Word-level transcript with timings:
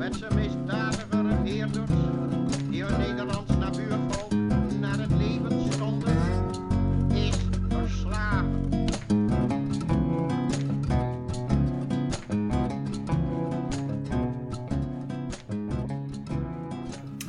met 0.00 0.16
zijn 0.16 0.34
misdadige 0.34 1.22
regeerders 1.28 1.90
die 2.70 2.84
hun 2.84 3.00
Nederlands 3.00 3.56
nabuurvolk 3.56 4.32
naar 4.80 4.98
het 4.98 5.10
leven 5.10 5.72
stonden, 5.72 6.16
is 7.12 7.36
verslagen. 7.68 8.68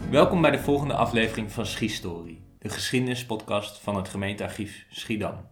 Welkom 0.10 0.42
bij 0.42 0.52
de 0.52 0.60
volgende 0.60 0.94
aflevering 0.94 1.52
van 1.52 1.66
Schiestory, 1.66 2.42
de 2.60 2.70
geschiedenispodcast 2.70 3.80
van 3.80 3.96
het 3.96 4.10
gemeentearchief 4.10 4.86
Schiedam. 4.90 5.50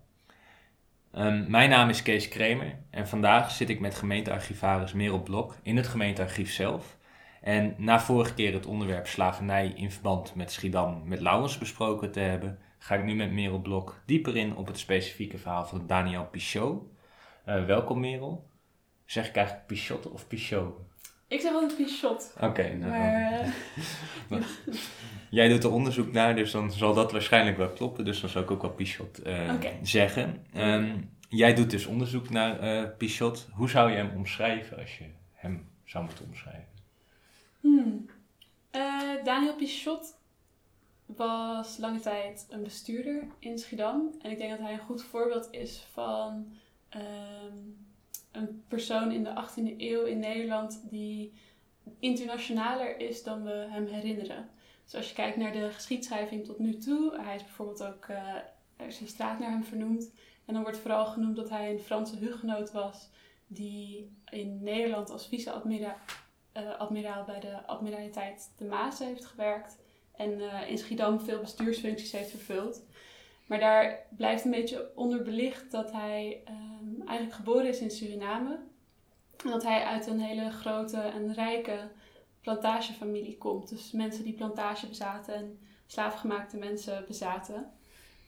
Ehm, 1.12 1.52
mijn 1.52 1.70
naam 1.70 1.90
is 1.90 2.02
Kees 2.02 2.28
Kremer 2.28 2.80
en 2.90 3.08
vandaag 3.08 3.52
zit 3.52 3.70
ik 3.70 3.80
met 3.80 3.96
gemeentearchivaris 3.96 4.94
Merel 4.94 5.24
Blok 5.24 5.56
in 5.64 5.78
het 5.78 5.88
gemeentearchief 5.88 6.52
zelf. 6.52 6.98
En 7.42 7.76
na 7.78 8.00
vorige 8.00 8.34
keer 8.34 8.54
het 8.54 8.66
onderwerp 8.66 9.08
slavernij 9.08 9.74
in 9.76 9.92
verband 9.92 10.36
met 10.36 10.52
Schiedam 10.52 11.02
met 11.06 11.20
Laurens 11.20 11.58
besproken 11.58 12.12
te 12.12 12.20
hebben, 12.20 12.60
ga 12.78 12.96
ik 12.96 13.04
nu 13.04 13.16
met 13.16 13.32
Merel 13.32 13.60
Blok 13.60 14.02
dieper 14.06 14.36
in 14.36 14.56
op 14.56 14.68
het 14.68 14.80
specifieke 14.80 15.38
verhaal 15.38 15.66
van 15.66 15.88
Daniel 15.88 16.26
Pichot. 16.26 16.84
Eh, 17.46 17.66
welkom 17.66 18.00
Merel. 18.00 18.50
Zeg 19.06 19.28
ik 19.28 19.36
eigenlijk 19.36 19.68
Pichot 19.68 20.12
of 20.12 20.28
Pichot? 20.28 20.74
Ik 21.28 21.42
zeg 21.42 21.54
altijd 21.54 21.76
Pichot. 21.76 22.36
Oké, 22.40 22.74
nou, 22.74 22.92
Maar 24.30 24.40
eh, 24.40 24.76
Jij 25.30 25.48
doet 25.48 25.64
er 25.64 25.72
onderzoek 25.72 26.12
naar, 26.12 26.36
dus 26.36 26.52
dan 26.52 26.72
zal 26.72 26.94
dat 26.94 27.12
waarschijnlijk 27.12 27.58
wel 27.58 27.70
kloppen. 27.70 28.06
Dus 28.06 28.22
dan 28.22 28.30
zou 28.30 28.44
ik 28.44 28.52
ook 28.52 28.62
wel 28.62 28.72
Pichot 28.72 29.22
eh, 29.22 29.54
zeggen. 29.82 30.46
Ehm, 30.54 30.98
jij 31.30 31.54
doet 31.54 31.70
dus 31.70 31.86
onderzoek 31.86 32.30
naar 32.30 32.88
Pichot. 32.90 33.50
Hoe 33.52 33.70
zou 33.70 33.90
je 33.90 33.96
hem 33.96 34.12
omschrijven 34.16 34.78
als 34.78 34.98
je 34.98 35.06
hem 35.34 35.70
zou 35.86 36.04
moeten 36.04 36.26
omschrijven? 36.26 36.79
Hmm. 37.60 38.06
Eh, 38.70 39.24
Daniel 39.24 39.56
Pichot 39.56 40.18
was 41.06 41.78
lange 41.78 42.00
tijd 42.00 42.48
een 42.50 42.64
bestuurder 42.64 43.28
in 43.40 43.60
Schiedam. 43.60 44.16
En 44.22 44.32
ik 44.32 44.38
denk 44.38 44.50
dat 44.50 44.60
hij 44.60 44.74
een 44.74 44.80
goed 44.80 45.04
voorbeeld 45.04 45.48
is 45.52 45.78
van 45.78 46.52
ehm, 46.90 47.58
een 48.32 48.64
persoon 48.68 49.12
in 49.12 49.24
de 49.24 49.34
18e 49.34 49.76
eeuw 49.78 50.04
in 50.04 50.20
Nederland 50.20 50.82
die 50.90 51.34
internationaler 52.00 53.00
is 53.00 53.24
dan 53.24 53.44
we 53.44 53.68
hem 53.70 53.86
herinneren. 53.86 54.50
Dus 54.84 54.96
als 54.96 55.10
je 55.10 55.16
kijkt 55.16 55.38
naar 55.38 55.52
de 55.52 55.70
geschiedschrijving 55.72 56.46
tot 56.46 56.60
nu 56.60 56.78
toe, 56.78 57.22
hij 57.22 57.36
is 57.36 57.44
bijvoorbeeld 57.44 57.84
ook, 57.84 58.06
eh, 58.06 58.36
er 58.76 58.88
is 58.88 59.00
een 59.00 59.08
straat 59.08 59.40
naar 59.40 59.52
hem 59.52 59.64
vernoemd. 59.64 60.12
En 60.46 60.54
dan 60.54 60.64
wordt 60.64 60.78
vooral 60.78 61.06
genoemd 61.06 61.36
dat 61.36 61.50
hij 61.50 61.72
een 61.72 61.80
Franse 61.80 62.16
hugenoot 62.16 62.72
was 62.72 63.10
die 63.48 64.12
in 64.30 64.64
Nederland 64.64 65.10
als 65.10 65.28
vice-admiraal 65.28 65.98
admiraal 66.78 67.24
bij 67.24 67.40
de 67.40 67.66
admiraliteit 67.66 68.52
de 68.58 68.66
Maas 68.66 69.00
heeft 69.00 69.26
gewerkt. 69.26 69.78
En 70.16 70.42
eh, 70.42 70.70
in 70.70 70.78
Schiedam 70.78 71.20
veel 71.20 71.40
bestuursfuncties 71.40 72.12
heeft 72.12 72.30
vervuld. 72.30 72.82
Maar 73.46 73.60
daar 73.60 74.06
blijft 74.10 74.46
een 74.46 74.52
beetje 74.52 74.92
onderbelicht 74.96 75.72
dat 75.72 75.92
hij 75.92 76.42
ehm, 76.46 77.08
eigenlijk 77.08 77.38
geboren 77.38 77.68
is 77.68 77.80
in 77.80 77.92
Suriname. 77.92 78.60
En 79.44 79.50
dat 79.50 79.64
hij 79.64 79.84
uit 79.84 80.08
een 80.08 80.20
hele 80.20 80.52
grote 80.52 80.98
en 80.98 81.34
rijke 81.34 81.90
plantagefamilie 82.42 83.38
komt. 83.38 83.70
Dus 83.70 83.92
mensen 83.92 84.24
die 84.24 84.34
plantage 84.34 84.88
bezaten 84.88 85.34
en 85.34 85.60
slaafgemaakte 85.88 86.58
mensen 86.58 87.06
bezaten. 87.08 87.72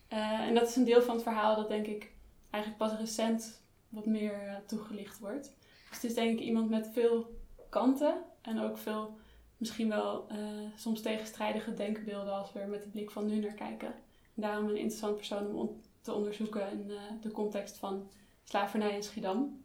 Eh, 0.07 0.39
en 0.39 0.53
dat 0.53 0.69
is 0.69 0.75
een 0.75 0.83
deel 0.83 1.01
van 1.01 1.13
het 1.13 1.23
verhaal 1.23 1.55
dat 1.55 1.67
denk 1.67 1.85
ik 1.85 2.11
eigenlijk 2.49 2.83
pas 2.83 2.99
recent 2.99 3.61
wat 3.89 4.05
meer 4.05 4.47
eh, 4.47 4.55
toegelicht 4.67 5.19
wordt. 5.19 5.55
Dus 5.89 6.01
het 6.01 6.03
is 6.03 6.13
denk 6.13 6.39
ik 6.39 6.45
iemand 6.45 6.69
met 6.69 6.89
veel 6.93 7.39
kanten 7.71 8.13
en 8.41 8.59
ook 8.59 8.77
veel 8.77 9.17
misschien 9.57 9.89
wel 9.89 10.25
eh, 10.29 10.37
soms 10.75 11.01
tegenstrijdige 11.01 11.73
denkbeelden 11.73 12.33
als 12.33 12.53
we 12.53 12.59
er 12.59 12.67
met 12.67 12.83
de 12.83 12.89
blik 12.89 13.11
van 13.11 13.25
nu 13.25 13.39
naar 13.39 13.53
kijken. 13.53 13.87
En 14.35 14.41
daarom 14.41 14.67
een 14.69 14.77
interessant 14.77 15.15
persoon 15.15 15.47
om 15.47 15.55
on- 15.55 15.81
te 16.01 16.13
onderzoeken 16.13 16.71
in 16.71 16.91
eh, 16.91 16.97
de 17.21 17.31
context 17.31 17.77
van 17.77 18.09
slavernij 18.43 18.95
in 18.95 19.03
Schiedam. 19.03 19.63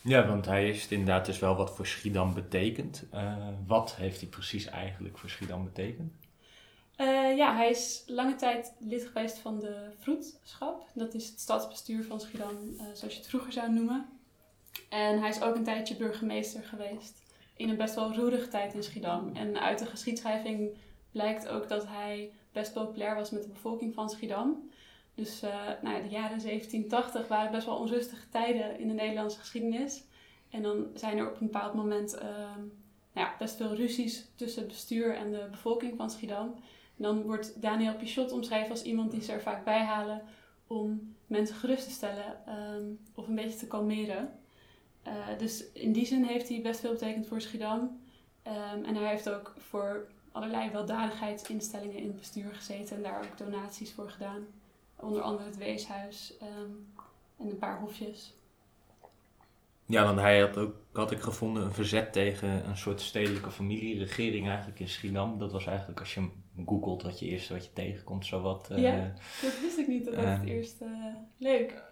Ja, 0.00 0.26
want 0.26 0.46
hij 0.46 0.68
is 0.68 0.88
inderdaad 0.88 1.26
dus 1.26 1.38
wel 1.38 1.56
wat 1.56 1.70
voor 1.76 1.86
Schiedam 1.86 2.34
betekent. 2.34 3.04
Eh, 3.10 3.48
wat 3.66 3.94
heeft 3.94 4.20
hij 4.20 4.28
precies 4.28 4.66
eigenlijk 4.66 5.18
voor 5.18 5.28
Schiedam 5.30 5.64
betekend? 5.64 6.12
Ja, 7.36 7.56
hij 7.56 7.70
is 7.70 8.02
lange 8.06 8.34
tijd 8.34 8.72
lid 8.78 9.04
geweest 9.06 9.38
van 9.38 9.60
de 9.60 9.90
Vroedschap. 9.98 10.86
Dat 10.94 11.14
is 11.14 11.28
het 11.28 11.40
stadsbestuur 11.40 12.04
van 12.04 12.20
Schiedam, 12.20 12.56
zoals 12.92 13.12
je 13.14 13.18
het 13.18 13.28
vroeger 13.28 13.52
zou 13.52 13.72
noemen. 13.72 14.06
En 14.88 15.20
hij 15.20 15.28
is 15.28 15.42
ook 15.42 15.54
een 15.54 15.64
tijdje 15.64 15.96
burgemeester 15.96 16.62
geweest. 16.62 17.22
In 17.56 17.68
een 17.68 17.76
best 17.76 17.94
wel 17.94 18.14
roerige 18.14 18.48
tijd 18.48 18.74
in 18.74 18.82
Schiedam. 18.82 19.30
En 19.34 19.60
uit 19.60 19.78
de 19.78 19.86
geschiedschrijving 19.86 20.70
blijkt 21.10 21.48
ook 21.48 21.68
dat 21.68 21.86
hij 21.86 22.30
best 22.52 22.72
populair 22.72 23.14
was 23.14 23.30
met 23.30 23.42
de 23.42 23.48
bevolking 23.48 23.94
van 23.94 24.10
Schiedam. 24.10 24.70
Dus 25.14 25.42
eh, 25.42 25.50
nou 25.82 25.96
ja, 25.96 26.02
de 26.02 26.08
jaren 26.08 26.40
1780 26.42 27.28
waren 27.28 27.52
best 27.52 27.66
wel 27.66 27.76
onrustige 27.76 28.28
tijden 28.28 28.78
in 28.78 28.88
de 28.88 28.94
Nederlandse 28.94 29.38
geschiedenis. 29.38 30.04
En 30.50 30.62
dan 30.62 30.86
zijn 30.94 31.18
er 31.18 31.28
op 31.28 31.40
een 31.40 31.46
bepaald 31.46 31.74
moment 31.74 32.14
ehm, 32.14 32.60
nou 33.12 33.26
ja, 33.26 33.34
best 33.38 33.56
veel 33.56 33.74
ruzies 33.74 34.26
tussen 34.34 34.62
het 34.62 34.70
bestuur 34.70 35.14
en 35.14 35.30
de 35.30 35.46
bevolking 35.50 35.96
van 35.96 36.10
Schiedam. 36.10 36.54
En 36.96 37.02
dan 37.02 37.22
wordt 37.22 37.62
Daniel 37.62 37.94
Pichot 37.94 38.32
omschreven 38.32 38.70
als 38.70 38.82
iemand 38.82 39.10
die 39.10 39.22
ze 39.22 39.32
er 39.32 39.42
vaak 39.42 39.64
bij 39.64 39.82
halen 39.82 40.22
om 40.66 41.14
mensen 41.26 41.56
gerust 41.56 41.84
te 41.84 41.90
stellen 41.90 42.46
ehm, 42.46 42.84
of 43.14 43.26
een 43.28 43.34
beetje 43.34 43.58
te 43.58 43.66
kalmeren. 43.66 44.40
Eh, 45.02 45.12
dus 45.38 45.64
in 45.72 45.92
die 45.92 46.06
zin 46.06 46.24
heeft 46.24 46.48
hij 46.48 46.60
best 46.62 46.80
veel 46.80 46.92
betekend 46.92 47.26
voor 47.26 47.40
Schiedam. 47.40 48.00
Ehm, 48.42 48.84
en 48.84 48.94
hij 48.94 49.08
heeft 49.08 49.30
ook 49.30 49.54
voor 49.58 50.06
allerlei 50.32 50.70
weldadigheidsinstellingen 50.70 51.96
in 51.96 52.06
het 52.06 52.18
bestuur 52.18 52.54
gezeten 52.54 52.96
en 52.96 53.02
daar 53.02 53.18
ook 53.24 53.38
donaties 53.38 53.92
voor 53.92 54.10
gedaan. 54.10 54.46
Onder 54.96 55.22
andere 55.22 55.44
het 55.48 55.56
Weeshuis 55.58 56.34
ehm, 56.40 56.70
en 57.38 57.50
een 57.50 57.58
paar 57.58 57.80
hofjes. 57.80 58.34
Ja, 59.86 60.04
want 60.04 60.18
hij 60.18 60.40
had 60.40 60.56
ook, 60.56 60.74
had 60.92 61.10
ik 61.10 61.20
gevonden, 61.20 61.62
een 61.64 61.72
verzet 61.72 62.12
tegen 62.12 62.68
een 62.68 62.76
soort 62.76 63.00
stedelijke 63.00 63.50
familieregering 63.50 64.48
eigenlijk 64.48 64.80
in 64.80 64.88
Schiedam. 64.88 65.38
Dat 65.38 65.52
was 65.52 65.66
eigenlijk, 65.66 66.00
als 66.00 66.14
je 66.14 66.20
hem 66.20 66.32
googelt, 66.66 67.02
wat 67.02 67.18
je 67.18 67.26
eerste 67.26 67.52
wat 67.52 67.64
je 67.64 67.72
tegenkomt, 67.72 68.26
zowat. 68.26 68.70
eh, 68.70 68.82
Ja. 68.82 69.12
Dat 69.42 69.60
wist 69.60 69.78
ik 69.78 69.86
niet, 69.88 70.04
dat 70.04 70.14
dat 70.14 70.24
het 70.24 70.38
Ehm. 70.38 70.46
eerst... 70.48 70.80
eh, 70.80 70.88
leuk. 71.36 71.82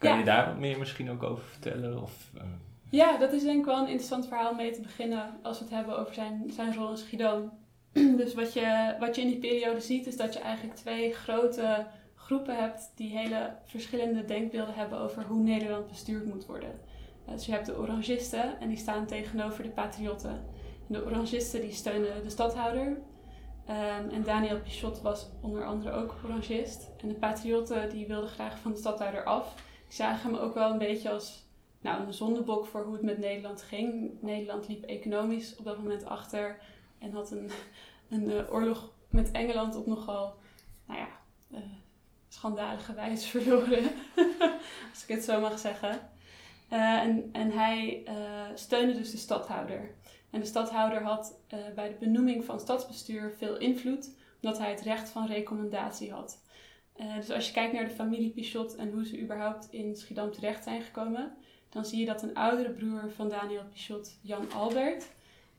Kan 0.00 0.10
Ja. 0.10 0.18
je 0.18 0.24
daar 0.24 0.46
wat 0.46 0.58
meer 0.58 0.78
misschien 0.78 1.10
ook 1.10 1.22
over 1.22 1.44
vertellen? 1.44 2.02
Of, 2.02 2.30
eh, 2.36 2.42
Ja, 2.90 3.16
dat 3.18 3.32
is 3.32 3.42
denk 3.42 3.58
ik 3.58 3.64
wel 3.64 3.78
een 3.78 3.86
interessant 3.88 4.26
verhaal 4.26 4.54
mee 4.54 4.72
te 4.72 4.80
beginnen 4.80 5.38
als 5.42 5.58
we 5.58 5.64
het 5.64 5.74
hebben 5.74 5.98
over 5.98 6.14
zijn, 6.14 6.50
zijn 6.52 6.74
rol 6.74 6.90
in 6.90 6.96
Schiedam. 6.96 7.52
dus 8.20 8.34
wat 8.34 8.52
je, 8.52 8.94
wat 8.98 9.14
je 9.16 9.22
in 9.22 9.28
die 9.28 9.38
periode 9.38 9.80
ziet 9.80 10.06
is 10.06 10.16
dat 10.16 10.32
je 10.32 10.38
eigenlijk 10.40 10.76
twee 10.76 11.12
grote 11.14 11.86
groepen 12.14 12.56
hebt 12.56 12.92
die 12.96 13.18
hele 13.18 13.54
verschillende 13.64 14.24
denkbeelden 14.24 14.74
hebben 14.74 14.98
over 14.98 15.22
hoe 15.24 15.40
Nederland 15.42 15.86
bestuurd 15.88 16.24
moet 16.24 16.46
worden. 16.46 16.80
Eh, 17.26 17.32
Dus 17.32 17.46
je 17.46 17.52
hebt 17.52 17.66
de 17.66 17.78
orangisten 17.78 18.60
en 18.60 18.68
die 18.68 18.76
staan 18.78 19.06
tegenover 19.06 19.62
de 19.62 19.70
patriotten. 19.70 20.30
En 20.88 20.94
de 20.96 21.04
orangisten 21.04 21.60
die 21.60 21.72
steunen 21.72 22.22
de 22.22 22.30
stadhouder. 22.30 22.96
Ehm, 23.66 24.08
en 24.12 24.22
Daniel 24.22 24.60
Pichot 24.60 25.00
was 25.00 25.28
onder 25.42 25.64
andere 25.64 25.92
ook 25.92 26.14
orangist. 26.24 26.90
En 27.00 27.08
de 27.08 27.14
patriotten 27.14 27.88
die 27.90 28.06
wilden 28.06 28.28
graag 28.30 28.58
van 28.58 28.70
de 28.72 28.78
stadhouder 28.78 29.24
af. 29.24 29.54
Die 29.90 29.98
zagen 29.98 30.32
hem 30.32 30.40
ook 30.40 30.54
wel 30.54 30.70
een 30.70 30.78
beetje 30.78 31.10
als 31.10 31.44
nou, 31.80 32.06
een 32.06 32.12
zondebok 32.12 32.66
voor 32.66 32.84
hoe 32.84 32.92
het 32.92 33.02
met 33.02 33.18
Nederland 33.18 33.62
ging. 33.62 34.12
Nederland 34.20 34.68
liep 34.68 34.84
economisch 34.84 35.56
op 35.56 35.64
dat 35.64 35.78
moment 35.78 36.04
achter 36.04 36.58
en 36.98 37.12
had 37.12 37.30
een, 37.30 37.50
een 38.10 38.30
eh, 38.30 38.52
oorlog 38.52 38.92
met 39.08 39.30
Engeland 39.30 39.76
op 39.76 39.86
nogal, 39.86 40.34
nou 40.86 41.00
ja, 41.00 41.08
eh, 41.50 41.60
schandalige 42.28 42.94
wijze 42.94 43.28
verloren. 43.38 43.82
als 44.90 45.02
ik 45.06 45.14
het 45.14 45.24
zo 45.24 45.40
mag 45.40 45.58
zeggen. 45.58 46.10
Eh, 46.68 46.98
en, 46.98 47.28
en 47.32 47.50
hij 47.50 48.04
steunde 48.54 48.94
dus 48.94 49.10
de 49.10 49.16
stadhouder. 49.16 49.94
En 50.30 50.40
de 50.40 50.46
stadhouder 50.46 51.02
had 51.02 51.38
bij 51.74 51.88
de 51.88 51.96
benoeming 52.00 52.44
van 52.44 52.60
stadsbestuur 52.60 53.34
veel 53.38 53.56
invloed, 53.56 54.10
omdat 54.42 54.58
hij 54.58 54.70
het 54.70 54.80
recht 54.80 55.08
van 55.08 55.26
recommendatie 55.26 56.12
had. 56.12 56.40
Eh, 57.00 57.14
dus 57.16 57.30
als 57.30 57.46
je 57.46 57.52
kijkt 57.52 57.72
naar 57.72 57.84
de 57.84 57.90
familie 57.90 58.30
Pichot 58.30 58.76
en 58.76 58.90
hoe 58.90 59.06
ze 59.06 59.20
überhaupt 59.20 59.68
in 59.70 59.96
Schiedam 59.96 60.32
terecht 60.32 60.64
zijn 60.64 60.82
gekomen, 60.82 61.32
dan 61.68 61.84
zie 61.84 62.00
je 62.00 62.06
dat 62.06 62.22
een 62.22 62.34
oudere 62.34 62.70
broer 62.70 63.10
van 63.14 63.28
Daniel 63.28 63.62
Pichot, 63.72 64.18
Jan 64.22 64.52
Albert, 64.52 65.10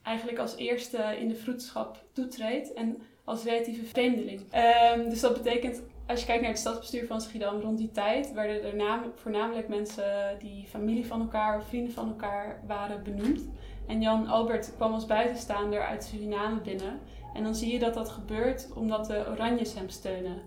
eigenlijk 0.03 0.37
als 0.37 0.55
eerste 0.55 1.17
in 1.19 1.27
de 1.27 1.35
vroedschap 1.35 2.03
toetreedt 2.13 2.73
en 2.73 3.01
als 3.23 3.43
relatieve 3.43 3.85
vreemdeling. 3.85 4.41
Ehm, 4.51 5.09
dus 5.09 5.19
dat 5.19 5.33
betekent, 5.33 5.81
als 6.07 6.19
je 6.19 6.25
kijkt 6.25 6.41
naar 6.41 6.51
het 6.51 6.59
stadsbestuur 6.59 7.05
van 7.05 7.21
Schiedam 7.21 7.61
rond 7.61 7.77
die 7.77 7.91
tijd, 7.91 8.33
werden 8.33 8.79
er 8.79 8.99
voornamelijk 9.15 9.67
mensen 9.67 10.37
die 10.39 10.67
familie 10.67 11.05
van 11.05 11.21
elkaar 11.21 11.57
of 11.57 11.67
vrienden 11.67 11.93
van 11.93 12.07
elkaar 12.07 12.61
waren 12.67 13.03
benoemd. 13.03 13.47
En 13.87 14.01
Jan 14.01 14.27
Albert 14.27 14.75
kwam 14.75 14.93
als 14.93 15.05
buitenstaander 15.05 15.81
uit 15.81 16.03
Suriname 16.03 16.61
binnen. 16.61 16.99
En 17.33 17.43
dan 17.43 17.55
zie 17.55 17.73
je 17.73 17.79
dat 17.79 17.93
dat 17.93 18.09
gebeurt 18.09 18.69
omdat 18.75 19.05
de 19.05 19.25
Oranjes 19.31 19.73
hem 19.73 19.89
steunen. 19.89 20.41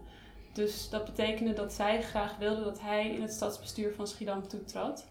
Dus 0.55 0.89
dat 0.89 1.05
betekende 1.05 1.53
dat 1.53 1.73
zij 1.73 2.03
graag 2.03 2.37
wilden 2.37 2.65
dat 2.65 2.81
hij 2.81 3.11
in 3.11 3.23
het 3.23 3.33
stadsbestuur 3.33 3.95
van 3.95 4.07
Schiedam 4.07 4.49
toetrad. 4.49 5.07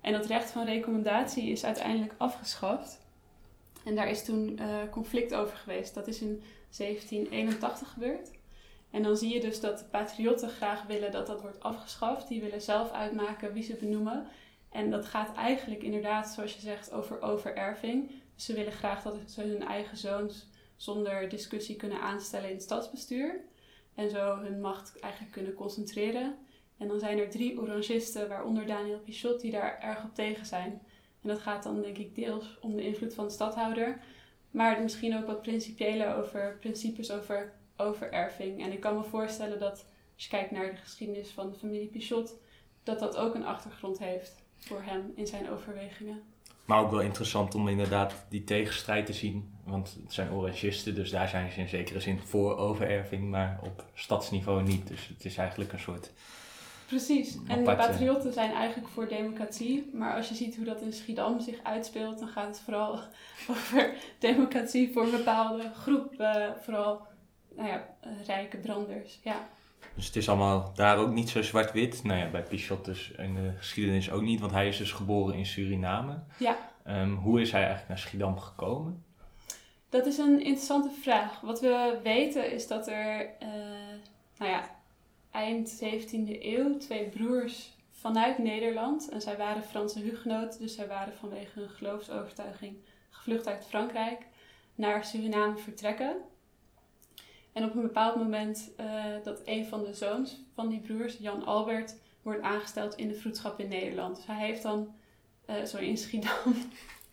En 0.00 0.12
dat 0.12 0.26
recht 0.26 0.50
van 0.50 0.64
recommendatie 0.64 1.50
is 1.50 1.64
uiteindelijk 1.64 2.14
afgeschaft. 2.16 3.00
En 3.84 3.94
daar 3.94 4.10
is 4.10 4.24
toen 4.24 4.58
eh, 4.58 4.66
conflict 4.90 5.34
over 5.34 5.56
geweest. 5.56 5.94
Dat 5.94 6.06
is 6.06 6.20
in 6.20 6.42
1781 6.76 7.92
gebeurd. 7.92 8.30
En 8.90 9.02
dan 9.02 9.16
zie 9.16 9.34
je 9.34 9.40
dus 9.40 9.60
dat 9.60 9.78
de 9.78 9.84
patriotten 9.84 10.48
graag 10.48 10.82
willen 10.82 11.12
dat 11.12 11.26
dat 11.26 11.40
wordt 11.40 11.62
afgeschaft. 11.62 12.28
Die 12.28 12.40
willen 12.40 12.62
zelf 12.62 12.90
uitmaken 12.90 13.52
wie 13.52 13.62
ze 13.62 13.74
benoemen. 13.74 14.26
En 14.70 14.90
dat 14.90 15.06
gaat 15.06 15.36
eigenlijk 15.36 15.82
inderdaad, 15.82 16.28
zoals 16.28 16.54
je 16.54 16.60
zegt, 16.60 16.92
over 16.92 17.22
overerving. 17.22 18.10
Dus 18.34 18.44
ze 18.44 18.52
willen 18.54 18.72
graag 18.72 19.02
dat 19.02 19.16
ze 19.26 19.42
hun 19.42 19.66
eigen 19.66 19.96
zoons 19.96 20.46
zonder 20.76 21.28
discussie 21.28 21.76
kunnen 21.76 22.00
aanstellen 22.00 22.48
in 22.48 22.54
het 22.54 22.62
stadsbestuur. 22.62 23.40
En 23.98 24.10
zo 24.10 24.36
hun 24.36 24.60
macht 24.60 24.98
eigenlijk 24.98 25.32
kunnen 25.32 25.54
concentreren. 25.54 26.36
En 26.76 26.88
dan 26.88 26.98
zijn 26.98 27.18
er 27.18 27.30
drie 27.30 27.60
orangisten, 27.60 28.28
waaronder 28.28 28.66
Daniel 28.66 28.98
Pichot, 28.98 29.40
die 29.40 29.50
daar 29.50 29.78
erg 29.80 30.04
op 30.04 30.14
tegen 30.14 30.46
zijn. 30.46 30.82
En 31.22 31.28
dat 31.28 31.38
gaat 31.38 31.62
dan 31.62 31.80
denk 31.80 31.98
ik 31.98 32.14
deels 32.14 32.58
om 32.60 32.76
de 32.76 32.82
invloed 32.82 33.14
van 33.14 33.24
de 33.24 33.32
stadhouder. 33.32 34.02
Maar 34.50 34.82
misschien 34.82 35.16
ook 35.16 35.26
wat 35.26 35.42
principiële 35.42 36.14
over 36.14 36.56
principes 36.60 37.10
over 37.10 37.52
overerving. 37.76 38.62
En 38.62 38.72
ik 38.72 38.80
kan 38.80 38.96
me 38.96 39.04
voorstellen 39.04 39.58
dat 39.58 39.86
als 40.14 40.24
je 40.24 40.28
kijkt 40.28 40.50
naar 40.50 40.70
de 40.70 40.76
geschiedenis 40.76 41.30
van 41.30 41.50
de 41.50 41.58
familie 41.58 41.88
Pichot, 41.88 42.36
dat 42.82 42.98
dat 42.98 43.16
ook 43.16 43.34
een 43.34 43.46
achtergrond 43.46 43.98
heeft 43.98 44.42
voor 44.56 44.82
hem 44.82 45.12
in 45.14 45.26
zijn 45.26 45.50
overwegingen. 45.50 46.22
Maar 46.68 46.80
ook 46.80 46.90
wel 46.90 47.00
interessant 47.00 47.54
om 47.54 47.68
inderdaad 47.68 48.14
die 48.28 48.44
tegenstrijd 48.44 49.06
te 49.06 49.12
zien. 49.12 49.50
Want 49.64 49.96
het 50.02 50.12
zijn 50.12 50.32
orangisten, 50.32 50.94
dus 50.94 51.10
daar 51.10 51.28
zijn 51.28 51.52
ze 51.52 51.60
in 51.60 51.68
zekere 51.68 52.00
zin 52.00 52.20
voor 52.24 52.56
overerving, 52.56 53.30
maar 53.30 53.58
op 53.62 53.84
stadsniveau 53.94 54.62
niet. 54.62 54.88
Dus 54.88 55.06
het 55.06 55.24
is 55.24 55.36
eigenlijk 55.36 55.72
een 55.72 55.80
soort. 55.80 56.12
Precies. 56.86 57.38
En 57.46 57.64
de 57.64 57.74
patriotten 57.74 58.32
zijn 58.32 58.52
eigenlijk 58.52 58.88
voor 58.88 59.08
democratie. 59.08 59.90
Maar 59.92 60.14
als 60.14 60.28
je 60.28 60.34
ziet 60.34 60.56
hoe 60.56 60.64
dat 60.64 60.80
in 60.80 60.92
Schiedam 60.92 61.40
zich 61.40 61.62
uitspeelt, 61.62 62.18
dan 62.18 62.28
gaat 62.28 62.46
het 62.46 62.60
vooral 62.60 63.00
over 63.50 63.94
democratie 64.18 64.92
voor 64.92 65.02
een 65.02 65.10
bepaalde 65.10 65.70
groep. 65.74 66.14
Uh, 66.18 66.46
vooral 66.62 67.06
nou 67.56 67.68
ja, 67.68 67.88
eh, 68.00 68.10
rijke 68.26 68.56
branders. 68.56 69.20
Ja. 69.22 69.48
Dus 69.94 70.06
het 70.06 70.16
is 70.16 70.28
allemaal 70.28 70.72
daar 70.74 70.98
ook 70.98 71.10
niet 71.10 71.28
zo 71.28 71.42
zwart-wit. 71.42 72.02
Nou 72.04 72.18
ja, 72.18 72.30
bij 72.30 72.42
Pichot 72.42 72.84
dus 72.84 73.10
in 73.10 73.34
de 73.34 73.52
geschiedenis 73.56 74.10
ook 74.10 74.22
niet, 74.22 74.40
want 74.40 74.52
hij 74.52 74.68
is 74.68 74.76
dus 74.76 74.92
geboren 74.92 75.34
in 75.34 75.46
Suriname. 75.46 76.18
Ja. 76.38 76.56
Um, 76.86 77.14
hoe 77.14 77.40
is 77.40 77.50
hij 77.50 77.60
eigenlijk 77.60 77.88
naar 77.88 77.98
Schiedam 77.98 78.38
gekomen? 78.38 79.04
Dat 79.88 80.06
is 80.06 80.18
een 80.18 80.38
interessante 80.40 80.90
vraag. 81.02 81.40
Wat 81.40 81.60
we 81.60 81.98
weten 82.02 82.52
is 82.52 82.66
dat 82.66 82.88
er, 82.88 83.20
uh, 83.42 83.48
nou 84.38 84.50
ja, 84.50 84.76
eind 85.30 85.82
17e 85.82 86.42
eeuw 86.42 86.76
twee 86.76 87.08
broers 87.08 87.76
vanuit 87.90 88.38
Nederland, 88.38 89.08
en 89.08 89.20
zij 89.20 89.36
waren 89.36 89.62
Franse 89.62 90.00
hugenoten, 90.00 90.60
dus 90.60 90.74
zij 90.74 90.86
waren 90.86 91.14
vanwege 91.14 91.60
hun 91.60 91.68
geloofsovertuiging 91.68 92.76
gevlucht 93.10 93.46
uit 93.46 93.66
Frankrijk, 93.68 94.26
naar 94.74 95.04
Suriname 95.04 95.56
vertrekken. 95.56 96.16
En 97.52 97.64
op 97.64 97.74
een 97.74 97.82
bepaald 97.82 98.16
moment 98.16 98.70
uh, 98.80 99.04
dat 99.22 99.42
een 99.44 99.66
van 99.66 99.84
de 99.84 99.94
zoons 99.94 100.40
van 100.54 100.68
die 100.68 100.80
broers, 100.80 101.16
Jan 101.16 101.44
Albert, 101.44 101.96
wordt 102.22 102.42
aangesteld 102.42 102.94
in 102.94 103.08
de 103.08 103.14
vroedschap 103.14 103.60
in 103.60 103.68
Nederland. 103.68 104.16
Dus 104.16 104.26
hij 104.26 104.46
heeft 104.46 104.62
dan, 104.62 104.94
uh, 105.50 105.64
sorry, 105.64 105.88
in 105.88 105.96
Schiedam. 105.96 106.54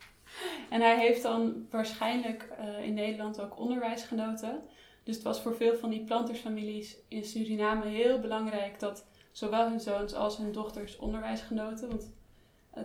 en 0.69 0.81
hij 0.81 0.99
heeft 0.99 1.21
dan 1.21 1.67
waarschijnlijk 1.69 2.49
uh, 2.59 2.83
in 2.85 2.93
Nederland 2.93 3.41
ook 3.41 3.59
onderwijs 3.59 4.03
genoten. 4.03 4.61
Dus 5.03 5.15
het 5.15 5.23
was 5.23 5.41
voor 5.41 5.55
veel 5.55 5.75
van 5.75 5.89
die 5.89 6.03
plantersfamilies 6.03 6.97
in 7.07 7.23
Suriname 7.23 7.85
heel 7.85 8.19
belangrijk 8.19 8.79
dat 8.79 9.05
zowel 9.31 9.69
hun 9.69 9.79
zoons 9.79 10.13
als 10.13 10.38
hun 10.38 10.51
dochters 10.51 10.97
onderwijs 10.97 11.41
genoten. 11.41 11.88
Want 11.88 12.11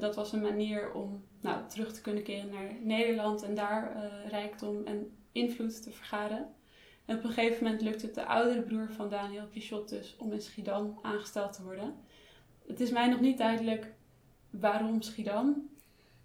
dat 0.00 0.14
was 0.14 0.32
een 0.32 0.40
manier 0.40 0.92
om 0.92 1.24
nou, 1.40 1.68
terug 1.68 1.92
te 1.92 2.00
kunnen 2.00 2.22
keren 2.22 2.50
naar 2.50 2.74
Nederland 2.82 3.42
en 3.42 3.54
daar 3.54 4.10
rijkdom 4.28 4.84
en 4.84 5.16
invloed 5.32 5.82
te 5.82 5.90
vergaren. 5.90 6.54
En 7.04 7.16
op 7.16 7.24
een 7.24 7.32
gegeven 7.32 7.64
moment 7.64 7.82
lukt 7.82 8.02
het 8.02 8.14
de 8.14 8.24
oudere 8.24 8.62
broer 8.62 8.92
van 8.92 9.08
Daniel 9.08 9.46
Pichot 9.46 9.88
dus 9.88 10.16
om 10.18 10.32
in 10.32 10.42
Schiedam 10.42 10.98
aangesteld 11.02 11.52
te 11.52 11.62
worden. 11.62 11.94
Het 12.66 12.80
is 12.80 12.90
mij 12.90 13.08
nog 13.08 13.20
niet 13.20 13.38
duidelijk 13.38 13.92
waarom 14.50 15.02
Schiedam 15.02 15.68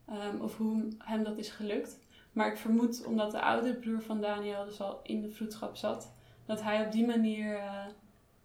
um, 0.10 0.42
of 0.42 0.58
hoe 0.58 0.88
hem 0.98 1.24
dat 1.24 1.38
is 1.38 1.50
gelukt. 1.50 2.00
Maar 2.32 2.52
ik 2.52 2.58
vermoed 2.58 3.06
omdat 3.06 3.32
de 3.32 3.42
oudere 3.42 3.76
broer 3.76 4.02
van 4.02 4.22
Daniel 4.22 4.66
dus 4.66 4.82
al 4.82 5.00
in 5.04 5.22
de 5.22 5.30
vroedschap 5.30 5.76
zat, 5.76 6.14
dat 6.46 6.62
hij 6.62 6.86
op 6.86 6.92
die 6.92 7.06
manier 7.06 7.54
uh, 7.54 7.86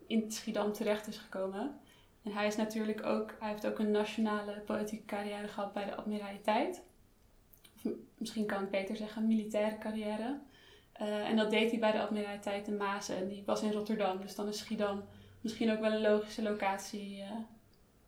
in 0.07 0.33
Schiedam 0.33 0.73
terecht 0.73 1.07
is 1.07 1.19
gekomen. 1.19 1.79
En 2.23 2.33
hij 2.33 2.47
is 2.47 2.57
natuurlijk 2.57 3.07
ook, 3.07 3.35
hij 3.39 3.51
heeft 3.51 3.67
ook 3.67 3.79
een 3.79 3.91
nationale 3.91 4.61
politieke 4.67 5.05
carrière 5.05 5.49
gehad 5.49 5.73
bij 5.73 5.85
de 5.85 5.95
admiraliteit. 5.95 6.83
Of 7.77 7.93
misschien 8.19 8.47
kan 8.47 8.63
ik 8.63 8.71
beter 8.71 8.97
zeggen, 8.97 9.27
militaire 9.27 9.79
carrière. 9.79 10.41
Uh, 11.01 11.29
en 11.29 11.37
dat 11.37 11.51
deed 11.51 11.71
hij 11.71 11.81
bij 11.81 11.93
de 11.93 12.01
Admiraliteit 12.01 12.69
in 12.69 12.77
Mazen. 12.77 13.17
En 13.17 13.29
die 13.29 13.43
was 13.47 13.63
in 13.63 13.73
Rotterdam. 13.73 14.21
Dus 14.21 14.35
dan 14.35 14.49
is 14.49 14.59
Schiedam 14.59 15.03
misschien 15.41 15.73
ook 15.73 15.81
wel 15.81 15.93
een 15.93 16.01
logische 16.01 16.43
locatie. 16.43 17.19
Uh. 17.19 17.31